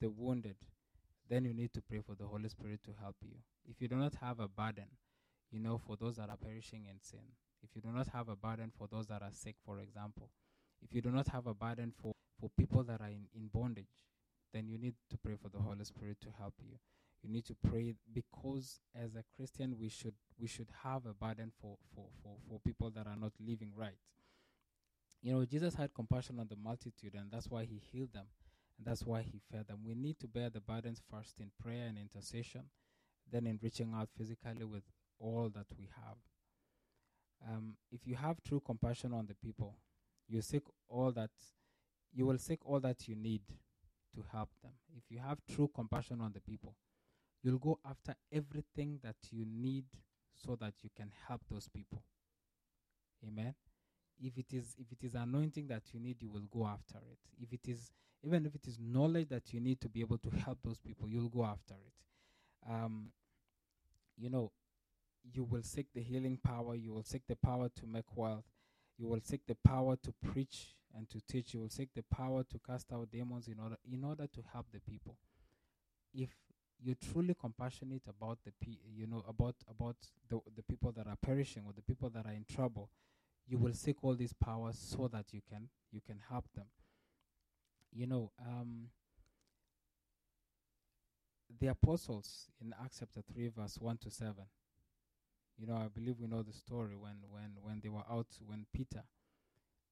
the 0.00 0.10
wounded, 0.10 0.56
then 1.30 1.44
you 1.44 1.54
need 1.54 1.72
to 1.74 1.80
pray 1.80 2.00
for 2.00 2.16
the 2.16 2.26
Holy 2.26 2.48
Spirit 2.48 2.80
to 2.86 2.90
help 3.00 3.14
you. 3.22 3.36
If 3.64 3.80
you 3.80 3.86
do 3.86 3.94
not 3.94 4.16
have 4.20 4.40
a 4.40 4.48
burden, 4.48 4.88
you 5.52 5.60
know, 5.60 5.78
for 5.78 5.96
those 5.96 6.16
that 6.16 6.28
are 6.28 6.36
perishing 6.36 6.86
in 6.90 7.00
sin, 7.00 7.20
if 7.62 7.70
you 7.76 7.82
do 7.82 7.92
not 7.96 8.08
have 8.08 8.28
a 8.28 8.34
burden 8.34 8.72
for 8.76 8.88
those 8.90 9.06
that 9.06 9.22
are 9.22 9.30
sick, 9.30 9.54
for 9.64 9.78
example, 9.78 10.28
if 10.82 10.92
you 10.92 11.00
do 11.00 11.12
not 11.12 11.28
have 11.28 11.46
a 11.46 11.54
burden 11.54 11.92
for, 12.02 12.14
for 12.40 12.50
people 12.58 12.82
that 12.82 13.00
are 13.00 13.10
in, 13.10 13.26
in 13.32 13.48
bondage, 13.54 13.94
then 14.52 14.66
you 14.66 14.76
need 14.76 14.94
to 15.08 15.16
pray 15.18 15.36
for 15.40 15.50
the 15.50 15.58
Holy 15.60 15.84
Spirit 15.84 16.16
to 16.22 16.28
help 16.36 16.54
you. 16.58 16.78
You 17.22 17.30
need 17.30 17.44
to 17.46 17.56
pray 17.68 17.94
because 18.12 18.80
as 18.94 19.14
a 19.14 19.24
Christian 19.36 19.76
we 19.78 19.88
should 19.88 20.14
we 20.38 20.46
should 20.46 20.68
have 20.84 21.04
a 21.06 21.14
burden 21.14 21.50
for, 21.60 21.76
for, 21.94 22.06
for, 22.22 22.36
for 22.48 22.60
people 22.60 22.90
that 22.90 23.06
are 23.06 23.16
not 23.16 23.32
living 23.40 23.72
right. 23.76 23.98
You 25.20 25.32
know, 25.32 25.44
Jesus 25.44 25.74
had 25.74 25.92
compassion 25.94 26.38
on 26.38 26.46
the 26.48 26.56
multitude 26.56 27.14
and 27.14 27.30
that's 27.30 27.48
why 27.48 27.64
he 27.64 27.82
healed 27.90 28.12
them 28.12 28.26
and 28.78 28.86
that's 28.86 29.04
why 29.04 29.22
he 29.22 29.40
fed 29.50 29.66
them. 29.66 29.78
We 29.84 29.94
need 29.94 30.20
to 30.20 30.28
bear 30.28 30.48
the 30.48 30.60
burdens 30.60 31.02
first 31.10 31.40
in 31.40 31.50
prayer 31.60 31.86
and 31.88 31.98
intercession, 31.98 32.62
then 33.30 33.46
in 33.46 33.58
reaching 33.60 33.92
out 33.94 34.08
physically 34.16 34.64
with 34.64 34.84
all 35.18 35.50
that 35.54 35.66
we 35.76 35.88
have. 35.96 36.16
Um, 37.48 37.76
if 37.90 38.06
you 38.06 38.14
have 38.16 38.36
true 38.46 38.62
compassion 38.64 39.12
on 39.12 39.26
the 39.26 39.34
people, 39.34 39.76
you 40.28 40.40
seek 40.40 40.62
all 40.88 41.10
that 41.12 41.30
you 42.12 42.26
will 42.26 42.38
seek 42.38 42.64
all 42.64 42.80
that 42.80 43.06
you 43.06 43.16
need 43.16 43.42
to 44.14 44.24
help 44.32 44.48
them. 44.62 44.72
If 44.96 45.04
you 45.10 45.18
have 45.20 45.38
true 45.52 45.70
compassion 45.74 46.20
on 46.20 46.32
the 46.32 46.40
people, 46.40 46.74
you'll 47.48 47.58
go 47.58 47.78
after 47.88 48.14
everything 48.30 48.98
that 49.02 49.16
you 49.30 49.46
need 49.48 49.86
so 50.34 50.54
that 50.60 50.74
you 50.82 50.90
can 50.94 51.10
help 51.26 51.40
those 51.50 51.68
people. 51.68 52.02
Amen. 53.26 53.54
If 54.20 54.36
it 54.36 54.52
is 54.52 54.74
if 54.78 54.92
it 54.92 55.04
is 55.06 55.14
anointing 55.14 55.68
that 55.68 55.82
you 55.92 56.00
need, 56.00 56.16
you 56.20 56.28
will 56.28 56.46
go 56.52 56.66
after 56.66 56.98
it. 56.98 57.18
If 57.40 57.52
it 57.52 57.66
is 57.70 57.90
even 58.22 58.44
if 58.44 58.54
it 58.54 58.66
is 58.66 58.78
knowledge 58.78 59.28
that 59.30 59.54
you 59.54 59.60
need 59.60 59.80
to 59.80 59.88
be 59.88 60.00
able 60.00 60.18
to 60.18 60.30
help 60.30 60.58
those 60.62 60.78
people, 60.78 61.08
you'll 61.08 61.30
go 61.30 61.44
after 61.44 61.74
it. 61.74 62.70
Um, 62.70 63.12
you 64.18 64.28
know, 64.28 64.52
you 65.32 65.44
will 65.44 65.62
seek 65.62 65.86
the 65.94 66.02
healing 66.02 66.38
power. 66.44 66.74
You 66.74 66.92
will 66.92 67.04
seek 67.04 67.22
the 67.28 67.36
power 67.36 67.70
to 67.76 67.86
make 67.86 68.14
wealth. 68.14 68.44
You 68.98 69.06
will 69.06 69.20
seek 69.22 69.40
the 69.46 69.56
power 69.64 69.96
to 70.02 70.12
preach 70.32 70.74
and 70.94 71.08
to 71.10 71.20
teach. 71.30 71.54
You 71.54 71.60
will 71.60 71.70
seek 71.70 71.88
the 71.94 72.04
power 72.14 72.42
to 72.50 72.60
cast 72.66 72.92
out 72.92 73.10
demons 73.10 73.48
in 73.48 73.58
order 73.58 73.76
in 73.90 74.04
order 74.04 74.26
to 74.26 74.42
help 74.52 74.66
the 74.72 74.80
people. 74.80 75.16
If 76.12 76.30
you're 76.80 76.96
truly 77.12 77.34
compassionate 77.38 78.02
about 78.08 78.38
the 78.44 78.52
pe- 78.60 78.78
you 78.94 79.06
know 79.06 79.24
about 79.28 79.56
about 79.68 79.96
the 80.28 80.40
the 80.56 80.62
people 80.62 80.92
that 80.92 81.06
are 81.06 81.16
perishing 81.20 81.64
or 81.66 81.72
the 81.72 81.82
people 81.82 82.08
that 82.10 82.26
are 82.26 82.32
in 82.32 82.44
trouble, 82.44 82.90
you 83.46 83.58
will 83.58 83.72
seek 83.74 83.96
all 84.02 84.14
these 84.14 84.32
powers 84.32 84.78
so 84.78 85.08
that 85.08 85.26
you 85.32 85.40
can 85.48 85.68
you 85.90 86.00
can 86.00 86.20
help 86.28 86.44
them. 86.54 86.66
You 87.92 88.06
know, 88.06 88.30
um, 88.46 88.88
the 91.60 91.68
apostles 91.68 92.48
in 92.60 92.74
Acts 92.82 92.98
chapter 93.00 93.22
three, 93.32 93.48
verse 93.48 93.78
one 93.80 93.98
to 93.98 94.10
seven. 94.10 94.44
You 95.58 95.66
know, 95.66 95.74
I 95.74 95.88
believe 95.88 96.16
we 96.20 96.28
know 96.28 96.42
the 96.42 96.52
story 96.52 96.94
when 96.96 97.16
when 97.30 97.56
when 97.60 97.80
they 97.82 97.88
were 97.88 98.04
out 98.08 98.28
when 98.46 98.66
Peter, 98.72 99.02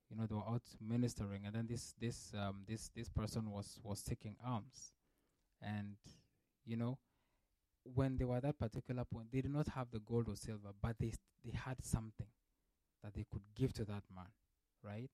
you 0.08 0.16
know, 0.16 0.26
they 0.26 0.34
were 0.34 0.46
out 0.48 0.62
ministering, 0.80 1.46
and 1.46 1.54
then 1.54 1.66
this 1.66 1.94
this 2.00 2.32
um 2.38 2.62
this 2.68 2.90
this 2.94 3.08
person 3.08 3.50
was 3.50 3.80
was 3.82 4.02
taking 4.02 4.36
alms, 4.46 4.92
and 5.60 5.96
you 6.66 6.76
know, 6.76 6.98
when 7.94 8.16
they 8.18 8.24
were 8.24 8.36
at 8.36 8.42
that 8.42 8.58
particular 8.58 9.04
point, 9.04 9.28
they 9.32 9.40
did 9.40 9.52
not 9.52 9.68
have 9.68 9.90
the 9.92 10.00
gold 10.00 10.28
or 10.28 10.36
silver, 10.36 10.70
but 10.82 10.96
they 10.98 11.12
they 11.44 11.52
had 11.56 11.82
something 11.84 12.26
that 13.02 13.14
they 13.14 13.24
could 13.30 13.42
give 13.54 13.72
to 13.74 13.84
that 13.84 14.02
man, 14.14 14.26
right? 14.82 15.10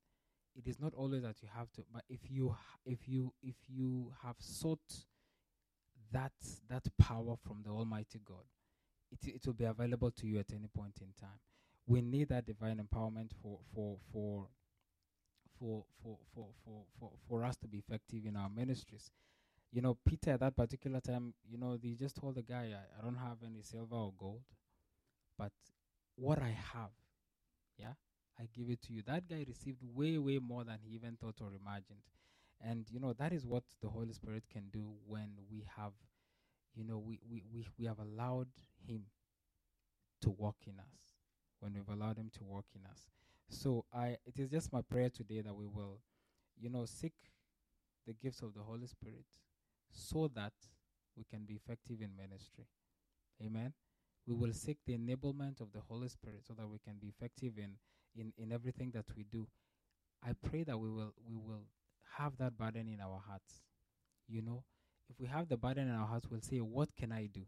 It 0.56 0.66
is 0.66 0.80
not 0.80 0.94
always 0.94 1.22
that 1.22 1.42
you 1.42 1.48
have 1.54 1.70
to, 1.72 1.84
but 1.92 2.04
if 2.08 2.30
you 2.30 2.56
if 2.86 3.08
you 3.08 3.32
if 3.42 3.56
you 3.68 4.12
have 4.22 4.36
sought 4.38 4.80
that 6.12 6.32
that 6.68 6.86
power 6.98 7.36
from 7.36 7.62
the 7.64 7.70
Almighty 7.70 8.20
God, 8.24 8.44
it 9.10 9.26
it 9.28 9.46
will 9.46 9.54
be 9.54 9.64
available 9.64 10.10
to 10.10 10.26
you 10.26 10.38
at 10.38 10.52
any 10.52 10.68
point 10.68 10.98
in 11.00 11.08
time. 11.20 11.40
We 11.86 12.00
need 12.00 12.28
that 12.28 12.46
divine 12.46 12.78
empowerment 12.78 13.32
for 13.42 13.58
for 13.74 13.98
for 14.12 14.48
for 15.58 15.84
for 16.02 16.18
for 16.34 16.48
for 16.64 16.84
for, 16.98 17.12
for 17.28 17.44
us 17.44 17.56
to 17.58 17.68
be 17.68 17.78
effective 17.78 18.24
in 18.26 18.36
our 18.36 18.48
ministries 18.50 19.10
you 19.72 19.80
know, 19.80 19.96
Peter 20.06 20.32
at 20.32 20.40
that 20.40 20.54
particular 20.54 21.00
time, 21.00 21.32
you 21.48 21.56
know, 21.56 21.78
they 21.78 21.94
just 21.94 22.16
told 22.16 22.34
the 22.34 22.42
guy, 22.42 22.72
I, 22.74 22.98
I 22.98 23.02
don't 23.02 23.16
have 23.16 23.38
any 23.44 23.62
silver 23.62 23.96
or 23.96 24.12
gold, 24.18 24.42
but 25.38 25.52
what 26.14 26.38
I 26.40 26.54
have, 26.74 26.90
yeah, 27.78 27.94
I 28.38 28.48
give 28.54 28.68
it 28.68 28.82
to 28.82 28.92
you. 28.92 29.02
That 29.06 29.26
guy 29.28 29.44
received 29.48 29.78
way, 29.82 30.18
way 30.18 30.38
more 30.38 30.64
than 30.64 30.78
he 30.82 30.94
even 30.94 31.16
thought 31.16 31.36
or 31.40 31.52
imagined. 31.54 32.02
And, 32.64 32.86
you 32.90 33.00
know, 33.00 33.14
that 33.14 33.32
is 33.32 33.46
what 33.46 33.64
the 33.80 33.88
Holy 33.88 34.12
Spirit 34.12 34.44
can 34.52 34.64
do 34.70 34.92
when 35.06 35.30
we 35.50 35.64
have, 35.76 35.92
you 36.74 36.84
know, 36.84 36.98
we, 36.98 37.18
we, 37.28 37.42
we, 37.52 37.66
we 37.78 37.86
have 37.86 37.98
allowed 37.98 38.48
Him 38.86 39.04
to 40.20 40.30
work 40.30 40.56
in 40.66 40.78
us, 40.78 41.16
when 41.60 41.72
we've 41.72 41.88
allowed 41.88 42.18
Him 42.18 42.30
to 42.38 42.44
work 42.44 42.66
in 42.76 42.82
us. 42.88 43.08
So 43.48 43.84
I, 43.92 44.18
it 44.26 44.38
is 44.38 44.50
just 44.50 44.72
my 44.72 44.82
prayer 44.82 45.10
today 45.10 45.40
that 45.40 45.54
we 45.54 45.66
will, 45.66 45.98
you 46.60 46.70
know, 46.70 46.84
seek 46.84 47.14
the 48.06 48.12
gifts 48.12 48.42
of 48.42 48.54
the 48.54 48.60
Holy 48.60 48.86
Spirit 48.86 49.24
so 49.92 50.30
that 50.34 50.52
we 51.16 51.24
can 51.24 51.44
be 51.44 51.54
effective 51.54 52.00
in 52.00 52.10
ministry. 52.16 52.66
Amen. 53.44 53.72
We 54.26 54.34
will 54.34 54.52
seek 54.52 54.78
the 54.86 54.96
enablement 54.96 55.60
of 55.60 55.72
the 55.72 55.80
Holy 55.88 56.08
Spirit 56.08 56.42
so 56.46 56.54
that 56.54 56.68
we 56.68 56.78
can 56.78 56.94
be 57.00 57.08
effective 57.08 57.58
in, 57.58 57.72
in, 58.16 58.32
in 58.38 58.52
everything 58.52 58.92
that 58.94 59.06
we 59.16 59.24
do. 59.24 59.48
I 60.24 60.32
pray 60.48 60.62
that 60.64 60.78
we 60.78 60.88
will 60.88 61.12
we 61.28 61.34
will 61.34 61.66
have 62.18 62.36
that 62.38 62.56
burden 62.56 62.88
in 62.88 63.00
our 63.00 63.20
hearts. 63.26 63.62
You 64.28 64.42
know, 64.42 64.62
if 65.10 65.18
we 65.18 65.26
have 65.26 65.48
the 65.48 65.56
burden 65.56 65.88
in 65.88 65.94
our 65.94 66.06
hearts, 66.06 66.28
we'll 66.30 66.40
say, 66.40 66.58
What 66.58 66.94
can 66.94 67.10
I 67.10 67.26
do? 67.26 67.46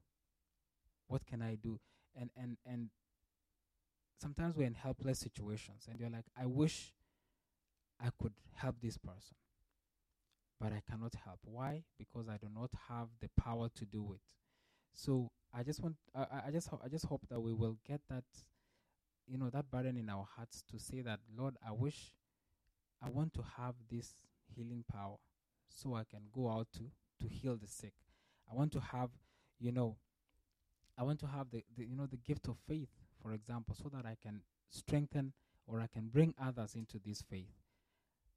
What 1.06 1.24
can 1.24 1.40
I 1.40 1.54
do? 1.54 1.78
And 2.16 2.30
and 2.36 2.56
and 2.66 2.90
sometimes 4.20 4.56
we're 4.56 4.66
in 4.66 4.74
helpless 4.74 5.20
situations 5.20 5.86
and 5.88 6.00
you're 6.00 6.10
like, 6.10 6.26
I 6.36 6.46
wish 6.46 6.92
I 8.00 8.08
could 8.20 8.32
help 8.54 8.76
this 8.80 8.98
person 8.98 9.36
but 10.64 10.72
I 10.72 10.80
cannot 10.90 11.12
help. 11.26 11.40
Why? 11.44 11.82
Because 11.98 12.26
I 12.26 12.38
do 12.38 12.46
not 12.52 12.70
have 12.88 13.08
the 13.20 13.28
power 13.38 13.68
to 13.74 13.84
do 13.84 14.14
it. 14.14 14.20
So 14.94 15.30
I 15.52 15.62
just 15.62 15.82
want, 15.82 15.96
I, 16.14 16.44
I 16.46 16.50
just, 16.50 16.68
ho- 16.68 16.80
I 16.82 16.88
just 16.88 17.04
hope 17.04 17.20
that 17.28 17.38
we 17.38 17.52
will 17.52 17.76
get 17.86 18.00
that, 18.08 18.24
you 19.26 19.36
know, 19.36 19.50
that 19.50 19.70
burden 19.70 19.98
in 19.98 20.08
our 20.08 20.26
hearts 20.34 20.64
to 20.70 20.78
say 20.78 21.02
that, 21.02 21.20
Lord, 21.36 21.56
I 21.66 21.72
wish, 21.72 22.14
I 23.02 23.10
want 23.10 23.34
to 23.34 23.42
have 23.58 23.74
this 23.90 24.14
healing 24.56 24.84
power, 24.90 25.16
so 25.68 25.94
I 25.96 26.04
can 26.04 26.22
go 26.34 26.48
out 26.48 26.68
to 26.78 26.84
to 27.20 27.28
heal 27.28 27.58
the 27.60 27.68
sick. 27.68 27.92
I 28.50 28.54
want 28.54 28.72
to 28.72 28.80
have, 28.80 29.10
you 29.60 29.70
know, 29.70 29.98
I 30.96 31.02
want 31.02 31.20
to 31.20 31.26
have 31.26 31.50
the, 31.50 31.62
the 31.76 31.84
you 31.84 31.94
know 31.94 32.06
the 32.06 32.16
gift 32.16 32.48
of 32.48 32.56
faith, 32.66 32.88
for 33.22 33.34
example, 33.34 33.74
so 33.74 33.90
that 33.90 34.06
I 34.06 34.16
can 34.22 34.40
strengthen 34.70 35.34
or 35.66 35.82
I 35.82 35.88
can 35.88 36.08
bring 36.08 36.34
others 36.40 36.74
into 36.74 36.98
this 37.04 37.20
faith 37.20 37.63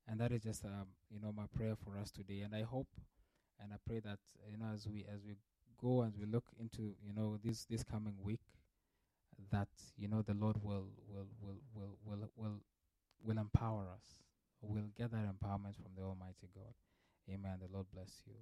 and 0.08 0.20
that 0.20 0.32
is 0.32 0.42
just, 0.42 0.64
um, 0.66 0.88
you 1.10 1.20
know, 1.20 1.34
my 1.36 1.46
prayer 1.56 1.76
for 1.76 1.98
us 1.98 2.12
today. 2.12 2.42
And 2.42 2.56
I 2.56 2.62
hope 2.62 2.88
and 3.62 3.74
I 3.74 3.78
pray 3.86 4.00
that, 4.00 4.20
you 4.50 4.58
know, 4.58 4.68
as 4.74 4.88
we, 4.88 5.06
as 5.12 5.22
we 5.26 5.36
go 5.82 6.02
and 6.02 6.14
we 6.18 6.26
look 6.26 6.46
into, 6.60 6.96
you 7.04 7.14
know, 7.16 7.38
this, 7.44 7.66
this 7.66 7.84
coming 7.84 8.16
week, 8.24 8.40
that, 9.52 9.68
you 9.98 10.08
know, 10.08 10.22
the 10.22 10.34
Lord 10.34 10.58
will, 10.64 10.88
will, 11.08 11.28
will, 11.42 11.58
will, 11.74 11.98
will, 12.06 12.30
will, 12.36 12.60
will 13.24 13.38
empower 13.38 13.88
us. 13.94 14.24
We'll 14.62 14.90
get 14.98 15.12
that 15.12 15.26
empowerment 15.26 15.76
from 15.76 15.92
the 15.96 16.04
Almighty 16.04 16.50
God. 16.56 16.74
Amen. 17.30 17.58
The 17.62 17.72
Lord 17.72 17.88
bless 17.94 18.24
you. 18.26 18.34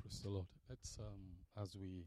Praise 0.00 0.20
the 0.22 0.30
Lord. 0.30 0.46
Let's, 0.68 0.98
um, 0.98 1.62
as 1.62 1.76
we 1.76 2.04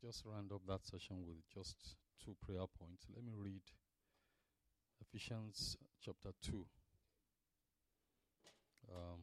just 0.00 0.22
round 0.24 0.52
up 0.52 0.62
that 0.68 0.86
session 0.86 1.26
with 1.26 1.42
just 1.52 1.96
two 2.24 2.36
prayer 2.46 2.66
points, 2.78 3.06
let 3.14 3.24
me 3.24 3.32
read 3.36 3.62
Ephesians 5.00 5.76
chapter 6.00 6.30
2, 6.42 6.64
um, 8.94 9.20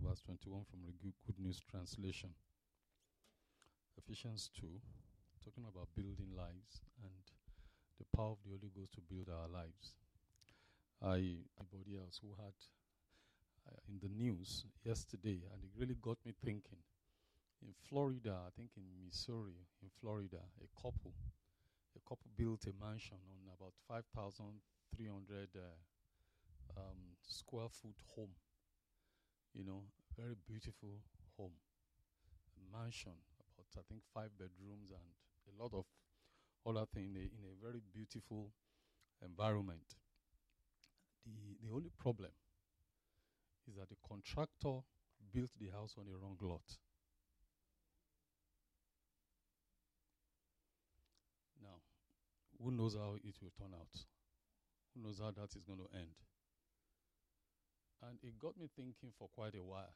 verse 0.00 0.20
21 0.20 0.62
from 0.70 0.80
the 0.86 0.92
Good, 1.02 1.38
News 1.38 1.60
Translation. 1.68 2.30
Ephesians 3.98 4.50
2, 4.60 4.66
talking 5.44 5.64
about 5.66 5.88
building 5.96 6.36
lives 6.36 6.82
and 7.02 7.24
the 7.98 8.06
power 8.16 8.30
of 8.32 8.38
the 8.44 8.50
Holy 8.50 8.70
Ghost 8.74 8.94
to 8.94 9.00
build 9.00 9.26
our 9.28 9.48
lives. 9.48 9.98
I, 11.02 11.42
anybody 11.58 11.98
else 11.98 12.20
who 12.22 12.30
had 12.38 12.54
uh, 13.66 13.78
in 13.88 13.98
the 14.00 14.08
news 14.08 14.64
yesterday, 14.84 15.42
and 15.52 15.64
it 15.64 15.70
really 15.76 15.96
got 16.00 16.18
me 16.24 16.32
thinking. 16.44 16.78
In 17.62 17.72
Florida, 17.88 18.36
I 18.46 18.50
think 18.50 18.70
in 18.76 18.84
Missouri, 19.04 19.66
in 19.82 19.88
Florida, 20.00 20.40
a 20.62 20.68
couple, 20.82 21.14
a 21.96 22.00
couple 22.08 22.30
built 22.36 22.66
a 22.66 22.72
mansion 22.84 23.18
on 23.30 23.52
about 23.54 23.74
5,300 23.88 25.48
uh, 25.56 25.60
um, 26.76 27.16
square 27.22 27.68
foot 27.70 27.96
home. 28.14 28.34
You 29.54 29.64
know, 29.64 29.82
very 30.16 30.34
beautiful 30.46 31.02
home, 31.36 31.54
a 32.56 32.78
mansion, 32.78 33.12
about 33.58 33.66
I 33.76 33.82
think 33.88 34.02
five 34.14 34.30
bedrooms 34.38 34.90
and 34.90 35.06
a 35.50 35.62
lot 35.62 35.74
of 35.74 35.84
other 36.66 36.86
things 36.94 37.16
in 37.16 37.30
in 37.38 37.44
a 37.46 37.56
very 37.64 37.80
beautiful 37.92 38.52
environment. 39.22 39.96
The 41.24 41.56
the 41.62 41.70
only 41.74 41.88
problem 41.96 42.32
is 43.66 43.74
that 43.76 43.88
the 43.88 43.96
contractor 44.06 44.80
built 45.32 45.50
the 45.58 45.70
house 45.70 45.94
on 45.98 46.04
the 46.06 46.16
wrong 46.16 46.36
lot. 46.42 46.76
Now, 51.62 51.80
who 52.62 52.70
knows 52.70 52.94
how 52.94 53.16
it 53.24 53.34
will 53.40 53.52
turn 53.56 53.72
out? 53.74 54.04
Who 54.94 55.02
knows 55.02 55.18
how 55.18 55.30
that 55.30 55.56
is 55.56 55.64
going 55.64 55.78
to 55.78 55.88
end? 55.96 56.14
And 58.02 58.18
it 58.22 58.38
got 58.38 58.58
me 58.58 58.68
thinking 58.74 59.12
for 59.18 59.28
quite 59.34 59.54
a 59.54 59.62
while 59.62 59.94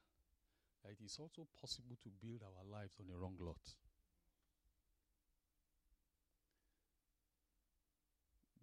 that 0.82 0.92
it 0.92 1.04
is 1.04 1.18
also 1.18 1.46
possible 1.60 1.96
to 2.02 2.10
build 2.20 2.42
our 2.42 2.64
lives 2.70 2.96
on 3.00 3.06
a 3.14 3.18
wrong 3.18 3.36
lot. 3.40 3.60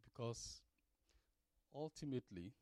Because 0.03 0.61
ultimately, 1.73 2.53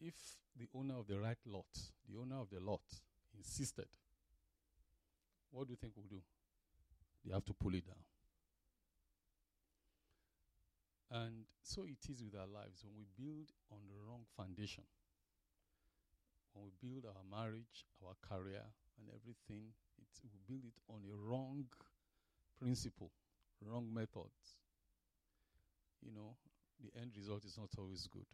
if 0.00 0.14
the 0.58 0.66
owner 0.74 0.98
of 0.98 1.06
the 1.06 1.18
right 1.18 1.38
lot, 1.46 1.66
the 2.08 2.18
owner 2.18 2.40
of 2.40 2.50
the 2.50 2.60
lot, 2.60 2.82
insisted, 3.36 3.86
what 5.52 5.66
do 5.66 5.72
you 5.72 5.76
think 5.76 5.92
we'll 5.96 6.06
do? 6.06 6.22
They 7.24 7.32
have 7.32 7.44
to 7.44 7.52
pull 7.52 7.74
it 7.74 7.86
down. 7.86 8.11
And 11.12 11.44
so 11.62 11.84
it 11.84 12.08
is 12.08 12.24
with 12.24 12.34
our 12.34 12.46
lives. 12.48 12.82
When 12.82 12.96
we 12.96 13.04
build 13.12 13.52
on 13.70 13.80
the 13.86 14.00
wrong 14.00 14.24
foundation, 14.36 14.84
when 16.54 16.64
we 16.64 16.72
build 16.80 17.04
our 17.04 17.22
marriage, 17.28 17.84
our 18.00 18.16
career, 18.24 18.64
and 18.98 19.08
everything, 19.12 19.76
it, 20.00 20.08
we 20.24 20.40
build 20.48 20.64
it 20.64 20.80
on 20.88 21.00
a 21.04 21.14
wrong 21.14 21.64
principle, 22.58 23.10
wrong 23.60 23.92
methods. 23.92 24.56
You 26.00 26.12
know, 26.12 26.36
the 26.80 26.90
end 26.98 27.12
result 27.16 27.44
is 27.44 27.58
not 27.58 27.70
always 27.78 28.08
good 28.10 28.26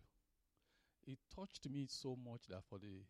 it 1.08 1.18
touched 1.34 1.68
me 1.70 1.86
so 1.88 2.16
much 2.16 2.46
that 2.48 2.62
for 2.68 2.78
the 2.78 3.02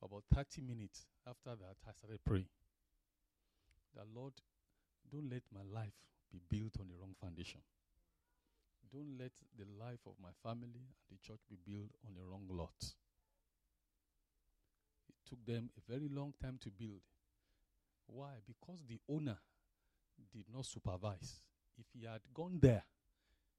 for 0.00 0.06
about 0.06 0.24
30 0.34 0.62
minutes 0.62 1.06
after 1.26 1.54
that 1.54 1.76
I 1.86 1.92
started 1.92 2.20
praying. 2.24 2.48
That 3.94 4.06
Lord, 4.14 4.32
don't 5.12 5.30
let 5.30 5.42
my 5.52 5.62
life 5.62 5.94
be 6.32 6.40
built 6.48 6.80
on 6.80 6.88
the 6.88 6.94
wrong 6.98 7.14
foundation. 7.20 7.60
Don't 8.94 9.18
let 9.18 9.32
the 9.58 9.64
life 9.84 10.06
of 10.06 10.12
my 10.22 10.30
family 10.40 10.86
and 10.86 11.10
the 11.10 11.18
church 11.18 11.40
be 11.50 11.56
built 11.66 11.90
on 12.06 12.14
the 12.14 12.22
wrong 12.22 12.46
lot. 12.48 12.94
It 15.08 15.16
took 15.28 15.44
them 15.44 15.68
a 15.76 15.92
very 15.92 16.08
long 16.08 16.32
time 16.40 16.58
to 16.62 16.70
build. 16.70 17.00
Why? 18.06 18.34
Because 18.46 18.84
the 18.86 19.00
owner 19.08 19.36
did 20.32 20.44
not 20.54 20.66
supervise. 20.66 21.40
If 21.76 21.86
he 21.92 22.06
had 22.06 22.20
gone 22.32 22.60
there, 22.62 22.84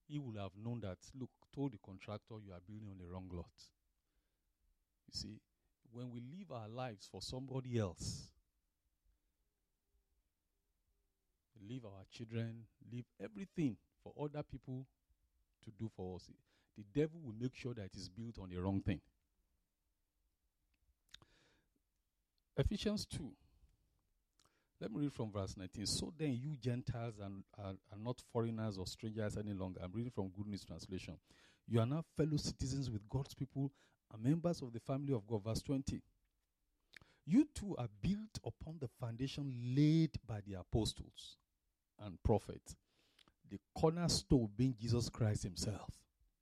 he 0.07 0.19
would 0.19 0.37
have 0.37 0.51
known 0.55 0.79
that, 0.81 0.99
look, 1.19 1.31
told 1.53 1.73
the 1.73 1.79
contractor 1.85 2.35
you 2.41 2.53
are 2.53 2.61
building 2.65 2.87
on 2.89 2.97
the 2.97 3.11
wrong 3.11 3.29
lot. 3.29 3.51
You 5.07 5.19
see, 5.19 5.41
when 5.91 6.11
we 6.11 6.21
live 6.21 6.49
our 6.53 6.69
lives 6.69 7.09
for 7.11 7.21
somebody 7.21 7.77
else, 7.77 8.29
leave 11.67 11.83
our 11.83 12.05
children, 12.09 12.67
leave 12.89 13.05
everything 13.21 13.75
for 14.01 14.13
other 14.23 14.43
people 14.43 14.85
to 15.65 15.71
do 15.77 15.89
for 15.95 16.15
us, 16.15 16.29
the 16.77 16.83
devil 16.93 17.19
will 17.23 17.35
make 17.39 17.55
sure 17.55 17.73
that 17.73 17.85
it 17.85 17.95
is 17.95 18.09
built 18.09 18.39
on 18.39 18.49
the 18.49 18.57
wrong 18.57 18.81
thing. 18.81 19.01
Ephesians 22.57 23.05
2. 23.05 23.29
Let 24.81 24.91
me 24.91 25.01
read 25.01 25.13
from 25.13 25.31
verse 25.31 25.55
19. 25.57 25.85
So 25.85 26.13
then, 26.17 26.33
you 26.33 26.57
Gentiles 26.59 27.15
and 27.23 27.43
are, 27.57 27.73
are, 27.91 27.97
not 27.97 28.21
foreigners 28.31 28.77
or 28.77 28.85
strangers 28.85 29.37
any 29.37 29.53
longer. 29.53 29.79
I'm 29.83 29.91
reading 29.93 30.11
from 30.11 30.29
Good 30.29 30.47
News 30.47 30.65
Translation. 30.65 31.17
You 31.67 31.79
are 31.79 31.85
now 31.85 32.03
fellow 32.15 32.37
citizens 32.37 32.91
with 32.91 33.07
God's 33.09 33.33
people 33.33 33.71
and 34.13 34.23
members 34.23 34.61
of 34.61 34.73
the 34.73 34.79
family 34.79 35.13
of 35.13 35.25
God. 35.25 35.43
Verse 35.43 35.61
20. 35.61 36.01
You 37.25 37.47
two 37.55 37.75
are 37.77 37.87
built 38.01 38.37
upon 38.45 38.77
the 38.79 38.87
foundation 38.99 39.73
laid 39.75 40.11
by 40.27 40.41
the 40.45 40.59
apostles 40.59 41.37
and 41.99 42.21
prophets, 42.21 42.75
the 43.49 43.59
cornerstone 43.73 44.49
being 44.55 44.75
Jesus 44.79 45.09
Christ 45.09 45.43
Himself. 45.43 45.89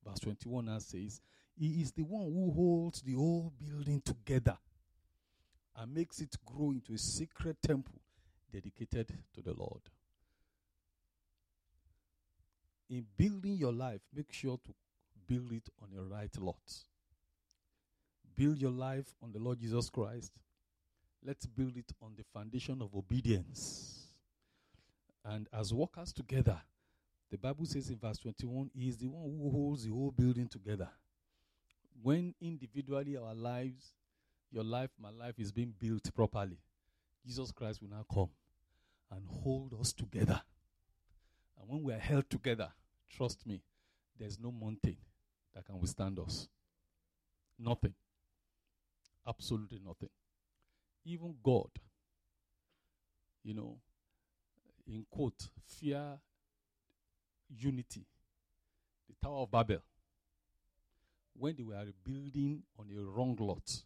Verse 0.06 0.20
21 0.20 0.66
now 0.66 0.80
says, 0.80 1.22
He 1.56 1.82
is 1.82 1.92
the 1.92 2.04
one 2.04 2.26
who 2.26 2.52
holds 2.52 3.02
the 3.02 3.14
whole 3.14 3.54
building 3.60 4.02
together 4.04 4.58
and 5.76 5.94
makes 5.94 6.20
it 6.20 6.36
grow 6.46 6.72
into 6.72 6.94
a 6.94 6.98
sacred 6.98 7.58
temple 7.62 8.02
dedicated 8.52 9.12
to 9.34 9.42
the 9.42 9.54
Lord. 9.54 9.82
In 12.90 13.06
building 13.18 13.56
your 13.56 13.74
life, 13.74 14.02
make 14.14 14.32
sure 14.32 14.60
to 14.64 14.74
build 15.28 15.52
it 15.52 15.70
on 15.82 15.90
the 15.96 16.04
right 16.04 16.36
lot. 16.40 16.58
Build 18.36 18.60
your 18.60 18.72
life 18.72 19.16
on 19.22 19.32
the 19.32 19.40
Lord 19.40 19.60
Jesus 19.60 19.90
Christ. 19.90 20.32
Let's 21.26 21.46
build 21.46 21.78
it 21.78 21.92
on 22.02 22.14
the 22.18 22.24
foundation 22.34 22.82
of 22.82 22.94
obedience. 22.96 24.08
And 25.26 25.48
as 25.54 25.74
workers 25.74 26.12
together, 26.12 26.62
the 27.34 27.38
Bible 27.40 27.66
says 27.66 27.90
in 27.90 27.98
verse 27.98 28.20
21, 28.20 28.70
He 28.76 28.88
is 28.88 28.96
the 28.96 29.08
one 29.08 29.24
who 29.24 29.50
holds 29.50 29.84
the 29.84 29.90
whole 29.90 30.12
building 30.12 30.48
together. 30.48 30.88
When 32.00 32.36
individually 32.40 33.18
our 33.18 33.34
lives, 33.34 33.96
your 34.52 34.64
life, 34.64 34.92
my 35.02 35.10
life 35.10 35.40
is 35.40 35.52
being 35.52 35.74
built 35.80 36.14
properly, 36.14 36.60
Jesus 37.26 37.52
Christ 37.52 37.82
will 37.82 37.90
now 37.90 38.06
come 38.14 38.30
and 39.10 39.24
hold 39.42 39.74
us 39.82 39.94
together. 39.94 40.40
And 41.60 41.68
when 41.68 41.82
we 41.82 41.94
are 41.94 41.98
held 41.98 42.30
together, 42.30 42.72
trust 43.10 43.48
me, 43.48 43.64
there's 44.20 44.38
no 44.38 44.52
mountain 44.52 44.98
that 45.56 45.66
can 45.66 45.80
withstand 45.80 46.20
us. 46.20 46.48
Nothing. 47.58 47.96
Absolutely 49.28 49.80
nothing. 49.84 50.10
Even 51.04 51.34
God, 51.42 51.72
you 53.44 53.56
know, 53.56 53.78
in 54.86 55.04
quote, 55.10 55.50
fear 55.66 56.20
unity. 57.58 58.06
The 59.08 59.28
Tower 59.28 59.44
of 59.44 59.52
Babel. 59.52 59.84
When 61.36 61.56
they 61.56 61.64
were 61.64 61.84
building 62.04 62.64
on 62.78 62.88
a 62.96 63.02
wrong 63.02 63.36
lot, 63.40 63.84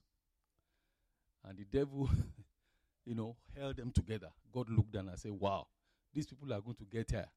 and 1.47 1.57
the 1.57 1.63
devil, 1.65 2.09
you 3.05 3.15
know, 3.15 3.37
held 3.57 3.77
them 3.77 3.91
together. 3.91 4.27
God 4.51 4.69
looked 4.69 4.91
down 4.91 5.07
and 5.07 5.17
said, 5.17 5.31
Wow, 5.31 5.67
these 6.13 6.27
people 6.27 6.51
are 6.53 6.61
going 6.61 6.75
to 6.75 6.85
get 6.85 7.11
here 7.11 7.27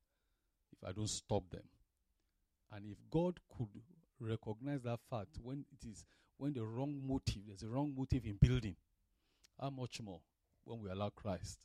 if 0.72 0.88
I 0.88 0.92
don't 0.92 1.08
stop 1.08 1.48
them. 1.50 1.62
And 2.72 2.86
if 2.86 2.96
God 3.10 3.38
could 3.56 3.68
recognize 4.18 4.82
that 4.82 4.98
fact 5.08 5.38
when 5.42 5.64
it 5.72 5.88
is 5.88 6.04
when 6.38 6.54
the 6.54 6.64
wrong 6.64 7.00
motive, 7.06 7.42
there's 7.46 7.62
a 7.62 7.68
wrong 7.68 7.92
motive 7.96 8.24
in 8.24 8.36
building, 8.40 8.74
how 9.60 9.68
much 9.70 10.00
more 10.00 10.20
when 10.64 10.80
we 10.80 10.90
allow 10.90 11.10
Christ 11.10 11.58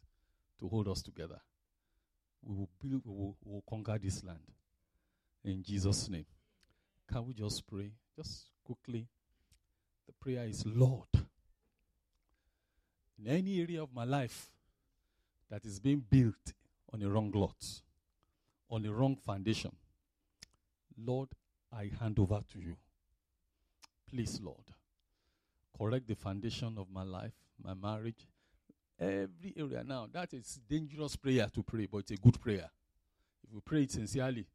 to 0.59 0.67
hold 0.67 0.87
us 0.89 1.01
together? 1.01 1.39
We 2.45 2.55
will 2.55 2.69
build, 2.79 3.01
we 3.05 3.11
will, 3.11 3.35
we 3.43 3.53
will 3.53 3.63
conquer 3.67 3.97
this 3.97 4.23
land. 4.23 4.39
In 5.43 5.63
Jesus' 5.63 6.07
name. 6.09 6.25
Can 7.11 7.25
we 7.25 7.33
just 7.33 7.65
pray? 7.67 7.91
Just 8.15 8.45
quickly. 8.63 9.07
The 10.07 10.13
prayer 10.13 10.45
is 10.45 10.63
Lord, 10.65 11.07
in 13.17 13.27
any 13.27 13.59
area 13.59 13.81
of 13.81 13.93
my 13.93 14.03
life 14.03 14.51
that 15.49 15.65
is 15.65 15.79
being 15.79 16.03
built 16.07 16.53
on 16.93 17.01
a 17.01 17.09
wrong 17.09 17.31
lot, 17.33 17.55
on 18.69 18.85
a 18.85 18.91
wrong 18.93 19.15
foundation, 19.15 19.71
Lord, 20.97 21.29
I 21.73 21.89
hand 21.99 22.19
over 22.19 22.41
to 22.53 22.59
you. 22.59 22.77
Please, 24.07 24.39
Lord, 24.43 24.63
correct 25.77 26.07
the 26.07 26.15
foundation 26.15 26.77
of 26.77 26.87
my 26.91 27.03
life, 27.03 27.33
my 27.61 27.73
marriage, 27.73 28.27
Every 28.99 29.53
area. 29.57 29.83
Now, 29.83 30.07
that 30.11 30.33
is 30.33 30.59
dangerous 30.69 31.15
prayer 31.15 31.49
to 31.53 31.63
pray, 31.63 31.85
but 31.85 31.99
it's 31.99 32.11
a 32.11 32.15
good 32.15 32.39
prayer. 32.39 32.69
If 33.43 33.53
we 33.53 33.59
pray 33.59 33.83
it 33.83 33.91
sincerely, 33.91 34.45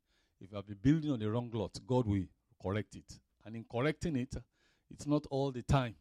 if 0.41 0.51
have 0.53 0.67
been 0.67 0.79
building 0.81 1.11
on 1.13 1.19
the 1.19 1.31
wrong 1.31 1.51
lot, 1.53 1.79
God 1.87 2.07
will 2.07 2.25
correct 2.61 2.97
it. 2.97 3.21
And 3.45 3.57
in 3.57 3.65
correcting 3.71 4.17
it, 4.17 4.35
it's 4.91 5.07
not 5.07 5.27
all 5.31 5.51
the 5.51 5.63
time 5.63 5.95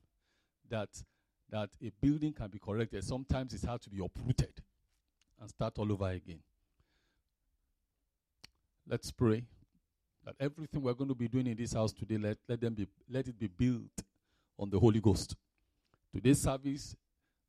that 0.70 0.90
that 1.52 1.70
a 1.84 1.92
building 2.02 2.32
can 2.32 2.48
be 2.48 2.60
corrected. 2.60 3.04
Sometimes 3.04 3.54
it 3.54 3.68
has 3.68 3.82
to 3.82 3.90
be 3.90 4.04
uprooted 4.04 4.54
and 5.42 5.50
start 5.50 5.78
all 5.80 5.92
over 5.92 6.10
again. 6.10 6.40
Let's 8.88 9.12
pray 9.12 9.44
that 10.26 10.36
everything 10.40 10.82
we're 10.82 10.94
going 10.94 11.10
to 11.10 11.16
be 11.16 11.28
doing 11.28 11.48
in 11.48 11.58
this 11.58 11.74
house 11.74 11.92
today, 11.92 12.18
let, 12.18 12.38
let 12.48 12.62
them 12.62 12.74
be 12.74 12.88
let 13.10 13.28
it 13.28 13.38
be 13.38 13.48
built 13.48 14.06
on 14.58 14.70
the 14.70 14.80
Holy 14.80 15.00
Ghost. 15.00 15.36
Today's 16.14 16.42
service, 16.42 16.96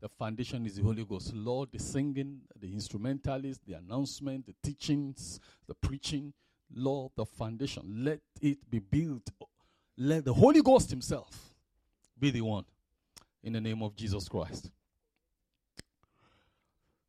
the 0.00 0.08
foundation 0.08 0.64
is 0.66 0.76
the 0.76 0.82
Holy 0.82 1.04
Ghost. 1.04 1.34
Lord, 1.34 1.70
the 1.72 1.78
singing, 1.78 2.40
the 2.58 2.72
instrumentalist, 2.72 3.60
the 3.66 3.74
announcement, 3.74 4.46
the 4.46 4.54
teachings, 4.62 5.40
the 5.66 5.74
preaching, 5.74 6.32
Lord, 6.74 7.12
the 7.16 7.26
foundation, 7.26 7.82
let 8.04 8.20
it 8.40 8.58
be 8.70 8.78
built. 8.78 9.28
Let 9.96 10.24
the 10.24 10.32
Holy 10.32 10.62
Ghost 10.62 10.90
Himself 10.90 11.54
be 12.18 12.30
the 12.30 12.40
one 12.40 12.64
in 13.42 13.52
the 13.52 13.60
name 13.60 13.82
of 13.82 13.94
Jesus 13.94 14.28
Christ. 14.28 14.70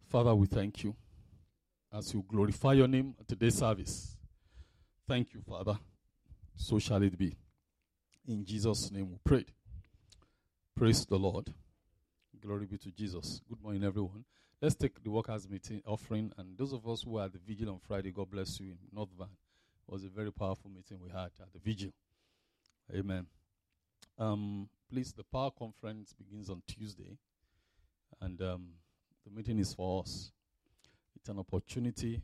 Father, 0.10 0.36
we 0.36 0.48
thank 0.48 0.84
you 0.84 0.94
as 1.94 2.14
you 2.14 2.26
glorify 2.28 2.74
your 2.74 2.88
name 2.88 3.16
at 3.20 3.28
today's 3.28 3.56
service. 3.56 4.18
Thank 5.08 5.34
you, 5.34 5.42
Father. 5.42 5.78
So 6.56 6.80
shall 6.80 7.02
it 7.02 7.18
be. 7.18 7.38
In 8.28 8.46
Jesus' 8.46 8.92
name 8.92 9.10
we 9.10 9.18
pray. 9.24 9.46
Praise 10.76 11.06
the 11.06 11.18
Lord. 11.18 11.54
Glory 12.42 12.66
be 12.66 12.78
to 12.80 12.90
Jesus. 12.90 13.40
Good 13.48 13.62
morning, 13.62 13.84
everyone. 13.84 14.26
Let's 14.60 14.74
take 14.74 15.04
the 15.04 15.12
workers' 15.12 15.48
meeting 15.48 15.84
offering. 15.86 16.32
And 16.40 16.58
those 16.58 16.74
of 16.74 16.88
us 16.88 17.04
who 17.04 17.20
are 17.20 17.26
at 17.26 17.34
the 17.34 17.38
vigil 17.38 17.70
on 17.70 17.78
Friday, 17.78 18.12
God 18.12 18.32
bless 18.32 18.60
you 18.60 18.70
in 18.72 18.78
North 18.92 19.10
Van. 19.16 19.28
It 19.28 19.92
was 19.92 20.04
a 20.06 20.10
very 20.10 20.32
powerful 20.32 20.72
meeting 20.72 20.98
we 21.04 21.12
had 21.12 21.30
at 21.40 21.54
the 21.54 21.60
vigil. 21.60 21.92
Amen. 22.96 23.28
Um, 24.18 24.68
please, 24.90 25.14
the 25.14 25.24
power 25.24 25.52
conference 25.52 26.14
begins 26.14 26.50
on 26.50 26.64
Tuesday, 26.66 27.16
and 28.22 28.42
um, 28.42 28.70
the 29.24 29.32
meeting 29.32 29.60
is 29.60 29.76
for 29.76 30.02
us. 30.02 30.32
It's 31.16 31.30
an 31.30 31.38
opportunity 31.38 32.24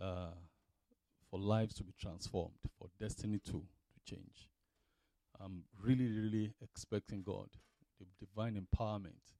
uh, 0.00 0.32
for 1.30 1.38
lives 1.38 1.74
to 1.74 1.84
be 1.84 1.92
transformed, 2.00 2.54
for 2.78 2.88
destiny 2.98 3.40
to, 3.44 3.52
to 3.52 4.14
change. 4.14 4.48
I'm 5.38 5.64
really, 5.84 6.10
really 6.10 6.54
expecting 6.62 7.22
God, 7.22 7.48
the 8.04 8.26
divine 8.26 8.54
empowerment, 8.54 9.34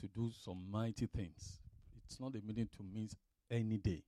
to 0.00 0.08
do 0.08 0.30
some 0.44 0.70
mighty 0.70 1.06
things. 1.06 1.58
It's 2.04 2.18
not 2.18 2.34
a 2.34 2.40
meeting 2.44 2.68
to 2.76 2.84
miss 2.94 3.14
any 3.50 3.76
day. 3.76 4.02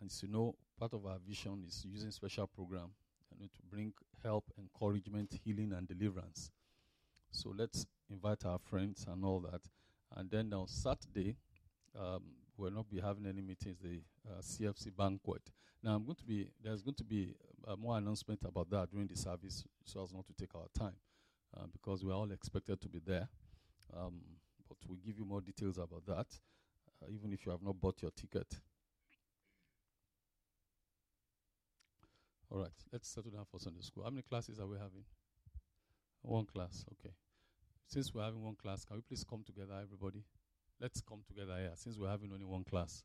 And 0.00 0.10
so, 0.10 0.26
you 0.26 0.32
know, 0.32 0.54
part 0.78 0.92
of 0.94 1.06
our 1.06 1.18
vision 1.26 1.64
is 1.66 1.84
using 1.88 2.10
special 2.10 2.46
program 2.46 2.90
you 3.30 3.40
know, 3.40 3.46
to 3.46 3.62
bring 3.70 3.92
help, 4.22 4.44
encouragement, 4.58 5.38
healing, 5.44 5.72
and 5.72 5.86
deliverance. 5.86 6.50
So 7.30 7.52
let's 7.56 7.86
invite 8.10 8.44
our 8.44 8.58
friends 8.58 9.06
and 9.08 9.24
all 9.24 9.40
that. 9.40 9.60
And 10.16 10.30
then 10.30 10.52
on 10.52 10.68
Saturday, 10.68 11.36
um, 11.98 12.22
we'll 12.56 12.70
not 12.70 12.90
be 12.90 13.00
having 13.00 13.26
any 13.26 13.42
meetings, 13.42 13.78
the 13.82 14.00
uh, 14.28 14.40
CFC 14.40 14.94
banquet. 14.96 15.42
Now, 15.82 15.94
I'm 15.94 16.04
going 16.04 16.16
to 16.16 16.24
be, 16.24 16.48
there's 16.62 16.82
going 16.82 16.94
to 16.96 17.04
be 17.04 17.34
uh, 17.66 17.76
more 17.76 17.96
announcement 17.96 18.40
about 18.44 18.70
that 18.70 18.90
during 18.90 19.06
the 19.06 19.16
service 19.16 19.64
so 19.84 20.02
as 20.02 20.12
not 20.12 20.26
to 20.26 20.32
take 20.34 20.54
our 20.54 20.66
time 20.78 20.94
uh, 21.56 21.66
because 21.72 22.04
we're 22.04 22.14
all 22.14 22.30
expected 22.30 22.80
to 22.80 22.88
be 22.88 23.00
there. 23.04 23.28
Um, 23.96 24.20
but 24.68 24.78
we'll 24.88 24.98
give 25.04 25.18
you 25.18 25.24
more 25.24 25.40
details 25.40 25.78
about 25.78 26.06
that, 26.06 26.26
uh, 27.02 27.10
even 27.10 27.32
if 27.32 27.44
you 27.44 27.52
have 27.52 27.62
not 27.62 27.80
bought 27.80 28.00
your 28.00 28.10
ticket. 28.10 28.46
All 32.50 32.58
right, 32.58 32.84
let's 32.92 33.08
settle 33.08 33.30
down 33.30 33.46
for 33.50 33.58
Sunday 33.58 33.80
school. 33.80 34.04
How 34.04 34.10
many 34.10 34.22
classes 34.22 34.60
are 34.60 34.66
we 34.66 34.76
having? 34.76 35.04
One 36.22 36.46
class, 36.46 36.84
okay. 36.92 37.14
Since 37.86 38.14
we're 38.14 38.22
having 38.22 38.42
one 38.42 38.56
class, 38.56 38.84
can 38.84 38.96
we 38.96 39.02
please 39.02 39.24
come 39.24 39.42
together, 39.44 39.74
everybody? 39.82 40.24
Let's 40.80 41.00
come 41.00 41.20
together 41.26 41.56
here, 41.58 41.72
since 41.76 41.98
we're 41.98 42.08
having 42.08 42.30
only 42.32 42.44
one 42.44 42.64
class. 42.64 43.04